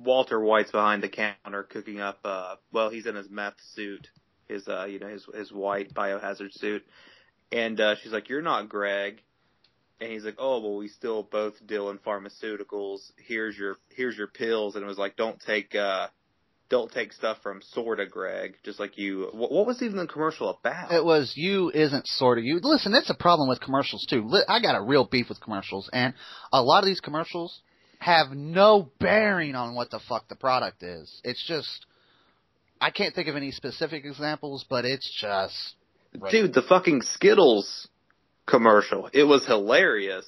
[0.03, 2.19] Walter White's behind the counter cooking up.
[2.25, 4.07] Uh, well, he's in his meth suit,
[4.47, 6.83] his uh, you know his his white biohazard suit,
[7.51, 9.21] and uh, she's like, "You're not Greg,"
[10.01, 13.11] and he's like, "Oh, well, we still both deal in pharmaceuticals.
[13.17, 16.07] Here's your here's your pills," and it was like, "Don't take." uh
[16.69, 19.27] don't take stuff from sorta Greg, just like you.
[19.33, 20.93] What, what was even the commercial about?
[20.93, 22.61] It was you isn't sort of you.
[22.63, 24.25] Listen, that's a problem with commercials too.
[24.47, 26.13] I got a real beef with commercials, and
[26.53, 27.61] a lot of these commercials
[27.99, 31.19] have no bearing on what the fuck the product is.
[31.25, 31.85] It's just
[32.79, 35.75] I can't think of any specific examples, but it's just
[36.29, 37.87] Dude, the fucking Skittles
[38.45, 39.09] commercial.
[39.13, 40.25] It was hilarious.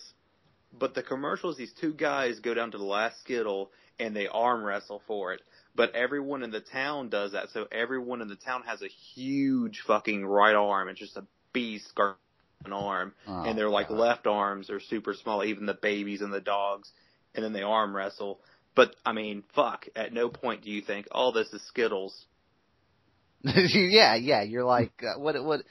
[0.78, 4.28] But the commercial is these two guys go down to the last Skittle and they
[4.28, 5.41] arm wrestle for it.
[5.76, 7.49] But everyone in the town does that.
[7.49, 10.89] So everyone in the town has a huge fucking right arm.
[10.89, 11.93] It's just a beast
[12.66, 13.14] an arm.
[13.28, 13.97] Oh, and their like God.
[13.97, 16.91] left arms are super small, even the babies and the dogs.
[17.36, 18.39] And then they arm wrestle.
[18.76, 19.86] But I mean, fuck.
[19.95, 22.26] At no point do you think, oh, this is Skittles.
[23.43, 24.41] yeah, yeah.
[24.43, 25.43] You're like, uh, what?
[25.43, 25.61] What?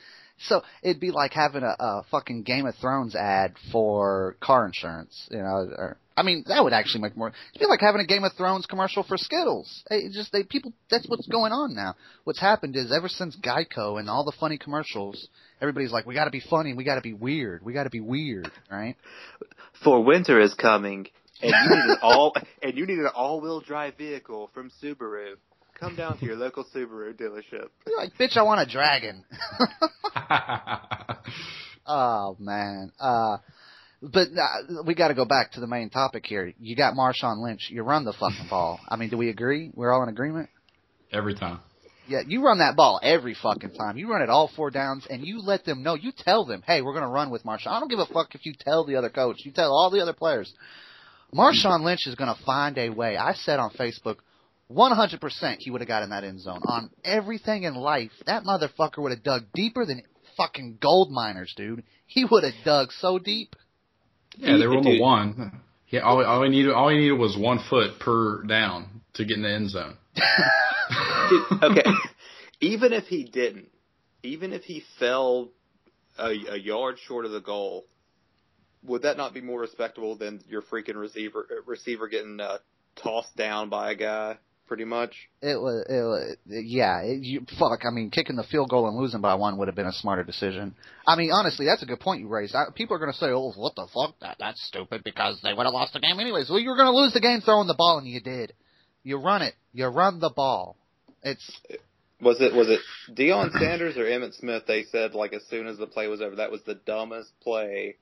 [0.47, 5.29] So it'd be like having a, a fucking Game of Thrones ad for car insurance.
[5.31, 7.33] You know, or I mean, that would actually make more.
[7.55, 9.83] It'd be like having a Game of Thrones commercial for Skittles.
[9.91, 10.73] It just they people.
[10.91, 11.95] That's what's going on now.
[12.25, 15.29] What's happened is ever since Geico and all the funny commercials,
[15.61, 17.91] everybody's like, we got to be funny, we got to be weird, we got to
[17.91, 18.97] be weird, right?
[19.83, 21.09] for winter is coming,
[21.41, 25.35] and you need an all and you need an all-wheel drive vehicle from Subaru.
[25.79, 27.69] Come down to your local Subaru dealership.
[27.87, 29.25] You're like, bitch, I want a dragon.
[31.87, 32.93] Oh man.
[33.01, 33.39] Uh
[34.03, 36.53] but uh, we got to go back to the main topic here.
[36.59, 37.69] You got Marshawn Lynch.
[37.71, 38.81] You run the fucking ball.
[38.89, 39.71] I mean, do we agree?
[39.75, 40.51] We're all in agreement.
[41.13, 41.61] Every time.
[42.09, 43.97] Yeah, you run that ball every fucking time.
[43.97, 45.95] You run it all four downs, and you let them know.
[45.95, 48.45] You tell them, "Hey, we're gonna run with Marshawn." I don't give a fuck if
[48.45, 49.37] you tell the other coach.
[49.45, 50.53] You tell all the other players.
[51.33, 53.17] Marshawn Lynch is gonna find a way.
[53.17, 54.17] I said on Facebook,
[54.69, 58.11] 100% he would have got in that end zone on everything in life.
[58.27, 60.03] That motherfucker would have dug deeper than
[60.37, 61.85] fucking gold miners, dude.
[62.07, 63.57] He would have dug so deep.
[64.37, 65.61] Yeah, they were on the one.
[65.89, 69.37] Yeah, all, all he needed, all he needed was one foot per down to get
[69.37, 69.97] in the end zone.
[70.17, 71.91] Dude, okay,
[72.61, 73.69] even if he didn't,
[74.23, 75.51] even if he fell
[76.19, 77.85] a, a yard short of the goal,
[78.85, 82.59] would that not be more respectable than your freaking receiver receiver getting uh,
[82.97, 84.39] tossed down by a guy?
[84.67, 85.15] Pretty much.
[85.43, 87.01] It was, it was yeah.
[87.03, 87.81] It, you, fuck.
[87.85, 90.25] I mean, kicking the field goal and losing by one would have been a smarter
[90.25, 90.75] decision.
[91.07, 92.55] I mean, honestly, that's a good point you raised.
[92.55, 94.15] I, people are going to say, "Oh, what the fuck?
[94.21, 96.91] That that's stupid because they would have lost the game anyways." Well, you were going
[96.91, 98.55] to lose the game throwing the ball, and you did.
[99.03, 99.55] You run it.
[99.75, 100.77] You run the ball.
[101.23, 101.51] It's
[102.21, 102.81] Was it was it
[103.13, 104.63] Deion Sanders or Emmitt Smith?
[104.67, 107.97] They said like as soon as the play was over, that was the dumbest play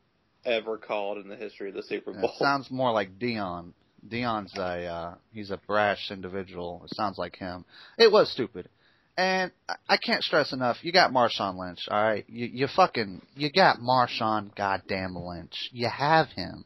[0.45, 2.31] ever called in the history of the Super Bowl.
[2.31, 3.73] it sounds more like Deion.
[4.09, 6.83] Deion's a uh, he's a brash individual.
[6.85, 7.65] It sounds like him.
[7.99, 8.69] It was stupid.
[9.17, 12.25] And I- I can't stress enough, you got Marshawn Lynch, alright?
[12.29, 15.69] You, you fucking, you got Marshawn goddamn Lynch.
[15.73, 16.65] You have him.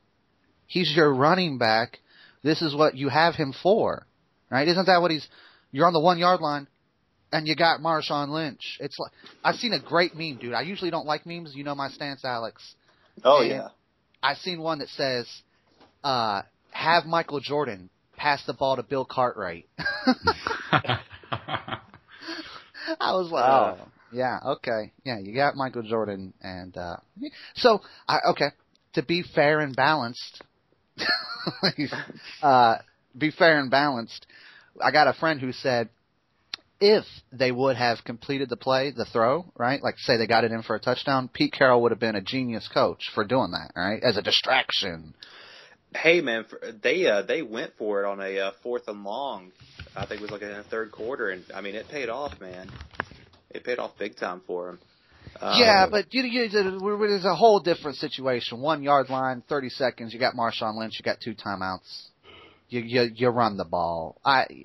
[0.67, 1.99] He's your running back
[2.43, 4.07] This is what you have him for,
[4.51, 4.69] right?
[4.69, 5.27] Isn't that what he's?
[5.73, 6.69] You're on the one yard line,
[7.33, 8.77] and you got Marshawn Lynch.
[8.81, 9.13] It's like
[9.43, 10.53] I've seen a great meme, dude.
[10.53, 11.55] I usually don't like memes.
[11.57, 12.75] You know my stance, Alex.
[13.25, 13.69] Oh And yeah.
[14.23, 15.27] I've seen one that says,
[16.05, 16.43] uh,
[16.75, 19.69] "Have Michael Jordan pass the ball to Bill Cartwright."
[23.01, 23.77] I was like, Ah.
[23.81, 26.97] oh, yeah, okay, yeah, you got Michael Jordan, and uh,
[27.55, 28.49] so I okay.
[28.95, 30.43] To be fair and balanced,
[32.43, 32.77] uh,
[33.17, 34.27] be fair and balanced.
[34.81, 35.89] I got a friend who said
[36.81, 39.83] if they would have completed the play, the throw, right?
[39.83, 42.21] Like say they got it in for a touchdown, Pete Carroll would have been a
[42.21, 44.03] genius coach for doing that, right?
[44.03, 45.15] As a distraction.
[45.95, 49.53] Hey man, for, they uh, they went for it on a uh, fourth and long.
[49.97, 52.41] I think it was like in the third quarter, and I mean it paid off,
[52.41, 52.71] man.
[53.51, 54.79] It paid off big time for them.
[55.41, 58.61] Um, yeah, but you, you, there's a whole different situation.
[58.61, 60.13] One yard line, 30 seconds.
[60.13, 60.95] You got Marshawn Lynch.
[60.99, 62.09] You got two timeouts.
[62.69, 64.21] You you you run the ball.
[64.25, 64.65] I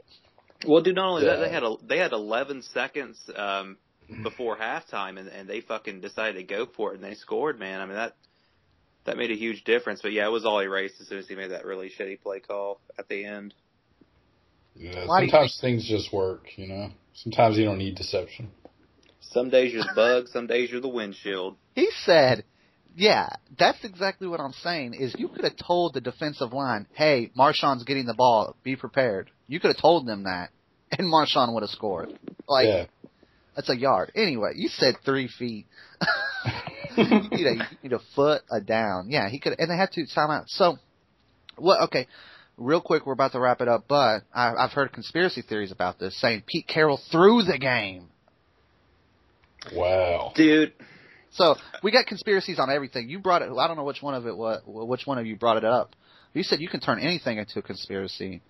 [0.65, 1.45] Well, dude, not only that, Yeah.
[1.45, 3.77] they had a, they had 11 seconds um,
[4.23, 7.59] before halftime, and, and they fucking decided to go for it, and they scored.
[7.59, 8.15] Man, I mean that
[9.05, 10.01] that made a huge difference.
[10.01, 12.39] But yeah, it was all erased as soon as he made that really shitty play
[12.39, 13.53] call at the end.
[14.75, 16.89] Yeah, Why do you sometimes things just work, you know.
[17.13, 18.49] Sometimes you don't need deception.
[19.19, 21.57] Some days you're the bug, some days you're the windshield.
[21.75, 22.43] he said,
[22.95, 24.95] yeah, that's exactly what I'm saying.
[24.95, 28.55] Is you could have told the defensive line, hey, Marshawn's getting the ball.
[28.63, 29.29] Be prepared.
[29.47, 30.49] You could have told them that,
[30.91, 32.17] and Marshawn would have scored.
[32.47, 32.85] Like yeah.
[33.55, 34.11] that's a yard.
[34.15, 35.67] Anyway, you said three feet.
[36.97, 37.03] you,
[37.45, 39.07] know, you need a foot a down.
[39.09, 40.47] Yeah, he could, and they had two timeouts.
[40.47, 40.77] So,
[41.57, 41.81] what?
[41.83, 42.07] Okay,
[42.57, 43.85] real quick, we're about to wrap it up.
[43.87, 48.07] But I, I've heard conspiracy theories about this, saying Pete Carroll threw the game.
[49.73, 50.31] Wow.
[50.35, 50.73] Dude,
[51.31, 53.09] So we got conspiracies on everything.
[53.09, 53.49] You brought it.
[53.51, 54.35] I don't know which one of it.
[54.35, 54.61] What?
[54.65, 55.95] Which one of you brought it up?
[56.33, 58.41] You said you can turn anything into a conspiracy.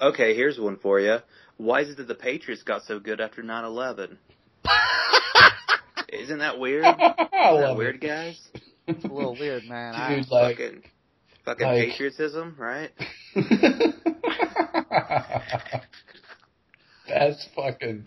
[0.00, 1.18] okay, here's one for you.
[1.58, 4.16] Why is it that the Patriots got so good after 9/11?
[6.08, 6.84] Isn't that weird?
[6.84, 8.00] I Isn't that love weird, it.
[8.06, 8.40] guys?
[8.86, 9.94] It's a little weird, man.
[9.94, 10.82] I, like, fucking
[11.44, 12.90] fucking like- patriotism, right?
[17.08, 18.04] That's fucking.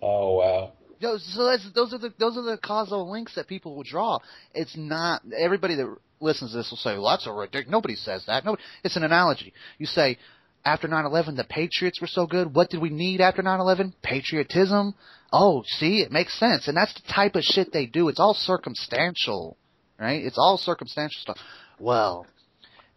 [0.00, 0.72] Oh wow.
[1.00, 4.18] Yo, so that's, those are the those are the causal links that people will draw.
[4.54, 8.22] It's not everybody that listens to this will say, "Well, that's a ridiculous." Nobody says
[8.26, 8.44] that.
[8.44, 8.62] Nobody.
[8.84, 9.52] It's an analogy.
[9.78, 10.18] You say,
[10.64, 12.54] after 9/11, the Patriots were so good.
[12.54, 13.94] What did we need after 9/11?
[14.02, 14.94] Patriotism.
[15.32, 18.08] Oh, see, it makes sense, and that's the type of shit they do.
[18.08, 19.56] It's all circumstantial,
[19.98, 20.24] right?
[20.24, 21.38] It's all circumstantial stuff.
[21.78, 22.26] Well,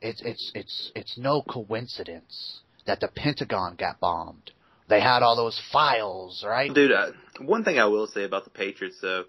[0.02, 4.52] it's it's it's it's no coincidence that the Pentagon got bombed.
[4.90, 6.74] They had all those files, right?
[6.74, 9.26] Dude, uh, one thing I will say about the Patriots though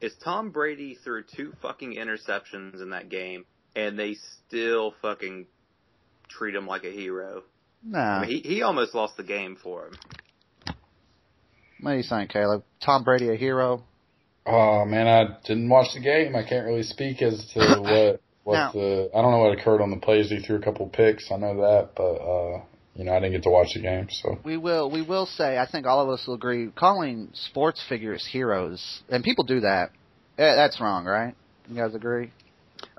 [0.00, 3.44] is Tom Brady threw two fucking interceptions in that game,
[3.74, 5.46] and they still fucking
[6.28, 7.42] treat him like a hero.
[7.82, 7.98] Nah.
[7.98, 9.94] I mean, he he almost lost the game for him.
[11.80, 12.62] What do you think, Caleb?
[12.84, 13.82] Tom Brady a hero?
[14.46, 16.36] Oh man, I didn't watch the game.
[16.36, 19.10] I can't really speak as to what what Now- the.
[19.14, 20.30] I don't know what occurred on the plays.
[20.30, 21.30] He threw a couple picks.
[21.32, 22.62] I know that, but uh,
[22.94, 24.08] you know, I didn't get to watch the game.
[24.10, 24.90] So We will.
[24.90, 25.58] We will say.
[25.58, 26.68] I think all of us will agree.
[26.76, 29.90] Calling sports figures heroes, and people do that.
[30.36, 31.34] Eh, that's wrong, right?
[31.68, 32.32] You guys agree?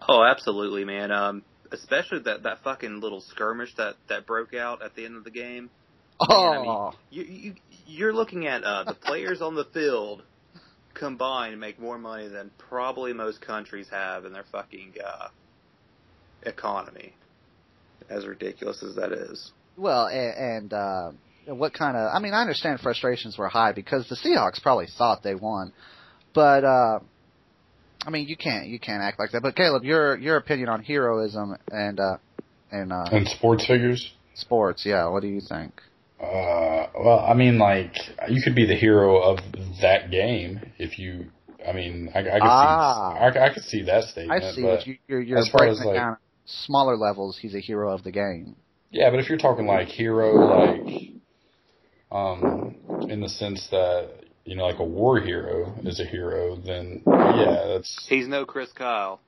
[0.07, 1.11] Oh, absolutely, man.
[1.11, 5.23] Um, especially that that fucking little skirmish that that broke out at the end of
[5.23, 5.69] the game.
[6.19, 7.55] Oh, I mean, You you
[7.87, 10.23] you're looking at uh, the players on the field
[10.93, 15.27] combined make more money than probably most countries have in their fucking uh,
[16.43, 17.13] economy.
[18.09, 19.51] As ridiculous as that is.
[19.77, 21.11] well, and, and uh,
[21.47, 22.11] what kind of?
[22.13, 25.73] I mean, I understand frustrations were high because the Seahawks probably thought they won,
[26.33, 26.99] but uh,
[28.05, 29.41] I mean, you can't you can't act like that.
[29.41, 32.17] But Caleb, your your opinion on heroism and uh,
[32.71, 34.13] and uh, and sports figures.
[34.35, 35.07] sports, yeah.
[35.07, 35.81] What do you think?
[36.19, 37.93] Uh, well, I mean, like
[38.29, 39.39] you could be the hero of
[39.81, 41.31] that game if you.
[41.67, 43.29] I mean, I, I could Ah.
[43.33, 43.39] see.
[43.39, 44.43] I, I could see that statement.
[44.43, 46.17] I see but, what you, you're, you're as far as, like- down.
[46.47, 48.55] Smaller levels, he's a hero of the game.
[48.91, 51.09] Yeah, but if you're talking like hero, like,
[52.11, 52.75] um,
[53.09, 54.11] in the sense that
[54.45, 58.05] you know, like a war hero is a hero, then yeah, that's.
[58.07, 59.19] He's no Chris Kyle.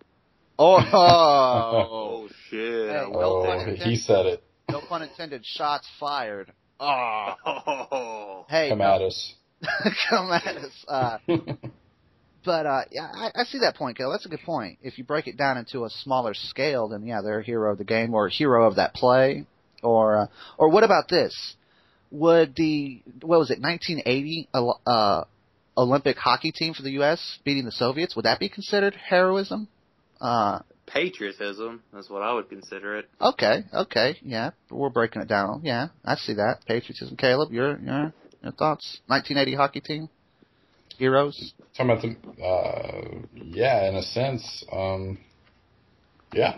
[0.60, 2.90] Oh, Oh shit!
[2.90, 3.82] Hey, I no will pun Oh, intended.
[3.88, 4.44] he said it.
[4.70, 5.44] no pun intended.
[5.44, 6.52] Shots fired.
[6.80, 8.46] Oh, Oh.
[8.50, 9.34] hey, Come no, at us.
[10.10, 10.86] come at us.
[10.88, 11.18] Uh,
[12.46, 14.12] but uh, yeah, I, I see that point, Gil.
[14.12, 14.78] That's a good point.
[14.82, 17.78] If you break it down into a smaller scale, then yeah, they're a hero of
[17.78, 19.46] the game or a hero of that play.
[19.84, 21.56] Or uh, or what about this?
[22.12, 24.50] Would the what was it 1980
[24.86, 25.24] uh,
[25.78, 27.40] Olympic hockey team for the U.S.
[27.44, 28.16] beating the Soviets?
[28.16, 29.68] Would that be considered heroism?
[30.22, 31.84] Uh, patriotism.
[31.94, 33.10] That's what I would consider it.
[33.22, 35.62] Okay, okay, yeah, we're breaking it down.
[35.64, 37.18] Yeah, I see that patriotism.
[37.18, 39.02] Caleb, your your your thoughts?
[39.08, 40.10] 1980 hockey team
[40.98, 41.54] heroes.
[41.76, 45.20] Talking about the, uh, yeah, in a sense, um,
[46.34, 46.58] yeah,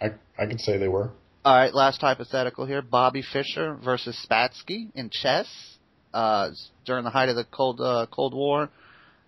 [0.00, 1.10] I I could say they were.
[1.44, 5.48] All right, last hypothetical here: Bobby Fischer versus Spassky in chess
[6.12, 6.50] uh,
[6.84, 8.70] during the height of the Cold uh, Cold War,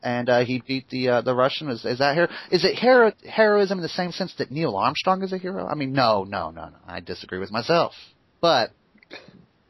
[0.05, 1.69] and uh, he beat the uh, the Russian.
[1.71, 2.29] Is is that hero?
[2.53, 5.67] Is it hero heroism in the same sense that Neil Armstrong is a hero?
[5.67, 6.77] I mean, no, no, no, no.
[6.87, 7.95] I disagree with myself,
[8.41, 8.71] but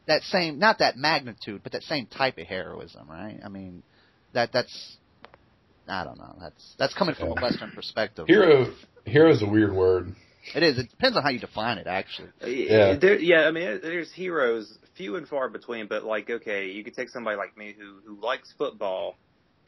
[0.07, 3.39] that same not that magnitude, but that same type of heroism, right?
[3.43, 3.85] I mean,
[4.33, 4.97] that that's
[5.89, 6.37] I don't know.
[6.41, 8.27] That's that's coming from a Western perspective.
[8.27, 8.75] Hero
[9.07, 10.15] hero is a weird word.
[10.55, 10.79] It is.
[10.79, 12.29] It depends on how you define it, actually.
[12.45, 12.97] Yeah.
[13.01, 13.47] There, yeah.
[13.47, 17.37] I mean, there's heroes few and far between, but like, okay, you could take somebody
[17.37, 19.17] like me who who likes football,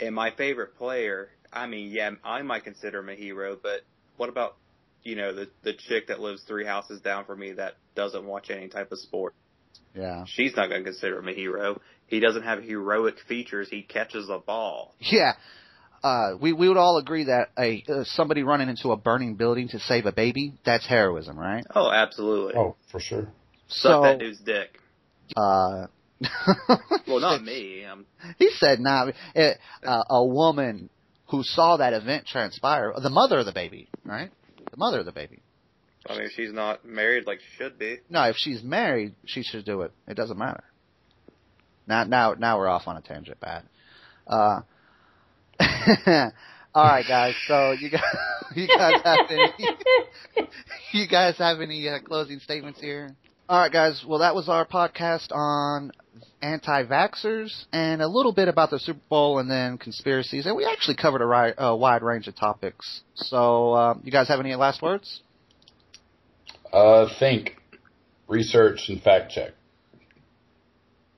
[0.01, 1.29] and my favorite player.
[1.53, 3.81] I mean, yeah, I might consider him a hero, but
[4.17, 4.57] what about
[5.03, 8.51] you know the the chick that lives three houses down from me that doesn't watch
[8.51, 9.35] any type of sport?
[9.95, 10.25] Yeah.
[10.27, 11.81] She's not going to consider him a hero.
[12.07, 13.69] He doesn't have heroic features.
[13.71, 14.95] He catches a ball.
[15.01, 15.33] Yeah.
[16.03, 19.69] Uh, we we would all agree that a uh, somebody running into a burning building
[19.69, 21.65] to save a baby that's heroism, right?
[21.75, 22.55] Oh, absolutely.
[22.55, 23.29] Oh, for sure.
[23.69, 24.79] Suck So- that dude's dick.
[25.37, 25.87] Uh,
[27.07, 27.85] Well, not me.
[27.85, 28.07] I'm,
[28.39, 30.91] He said, "Nah." It, uh, a woman
[31.29, 34.31] who saw that event transpire, the mother of the baby, right?
[34.71, 35.41] The mother of the baby.
[36.09, 37.99] I mean, she's not married like she should be.
[38.09, 39.93] No, if she's married, she should do it.
[40.07, 40.63] It doesn't matter.
[41.87, 43.65] Now, now, now we're off on a tangent, bad.
[44.27, 44.61] Uh,
[46.75, 47.35] all right, guys.
[47.47, 48.03] So you guys,
[48.57, 50.49] you guys have any?
[50.93, 53.15] you guys have any uh, closing statements here?
[53.49, 54.05] All right, guys.
[54.07, 55.93] Well, that was our podcast on
[56.43, 60.97] anti-vaxxers and a little bit about the Super Bowl and then conspiracies, and we actually
[60.97, 63.01] covered a, ri- a wide range of topics.
[63.15, 65.21] So, um, you guys have any last words?
[66.73, 67.57] Uh, think,
[68.29, 69.53] research, and fact check.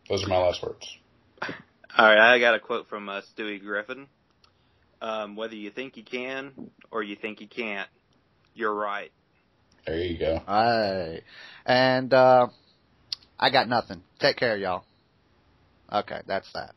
[0.08, 0.86] Those are my last words.
[1.42, 4.06] All right, I got a quote from uh, Stewie Griffin.
[5.00, 7.88] Um, whether you think you can or you think you can't,
[8.54, 9.10] you're right.
[9.86, 10.40] There you go.
[10.46, 11.22] All right.
[11.64, 12.48] And uh,
[13.38, 14.02] I got nothing.
[14.18, 14.84] Take care, y'all.
[15.92, 16.74] Okay, that's that.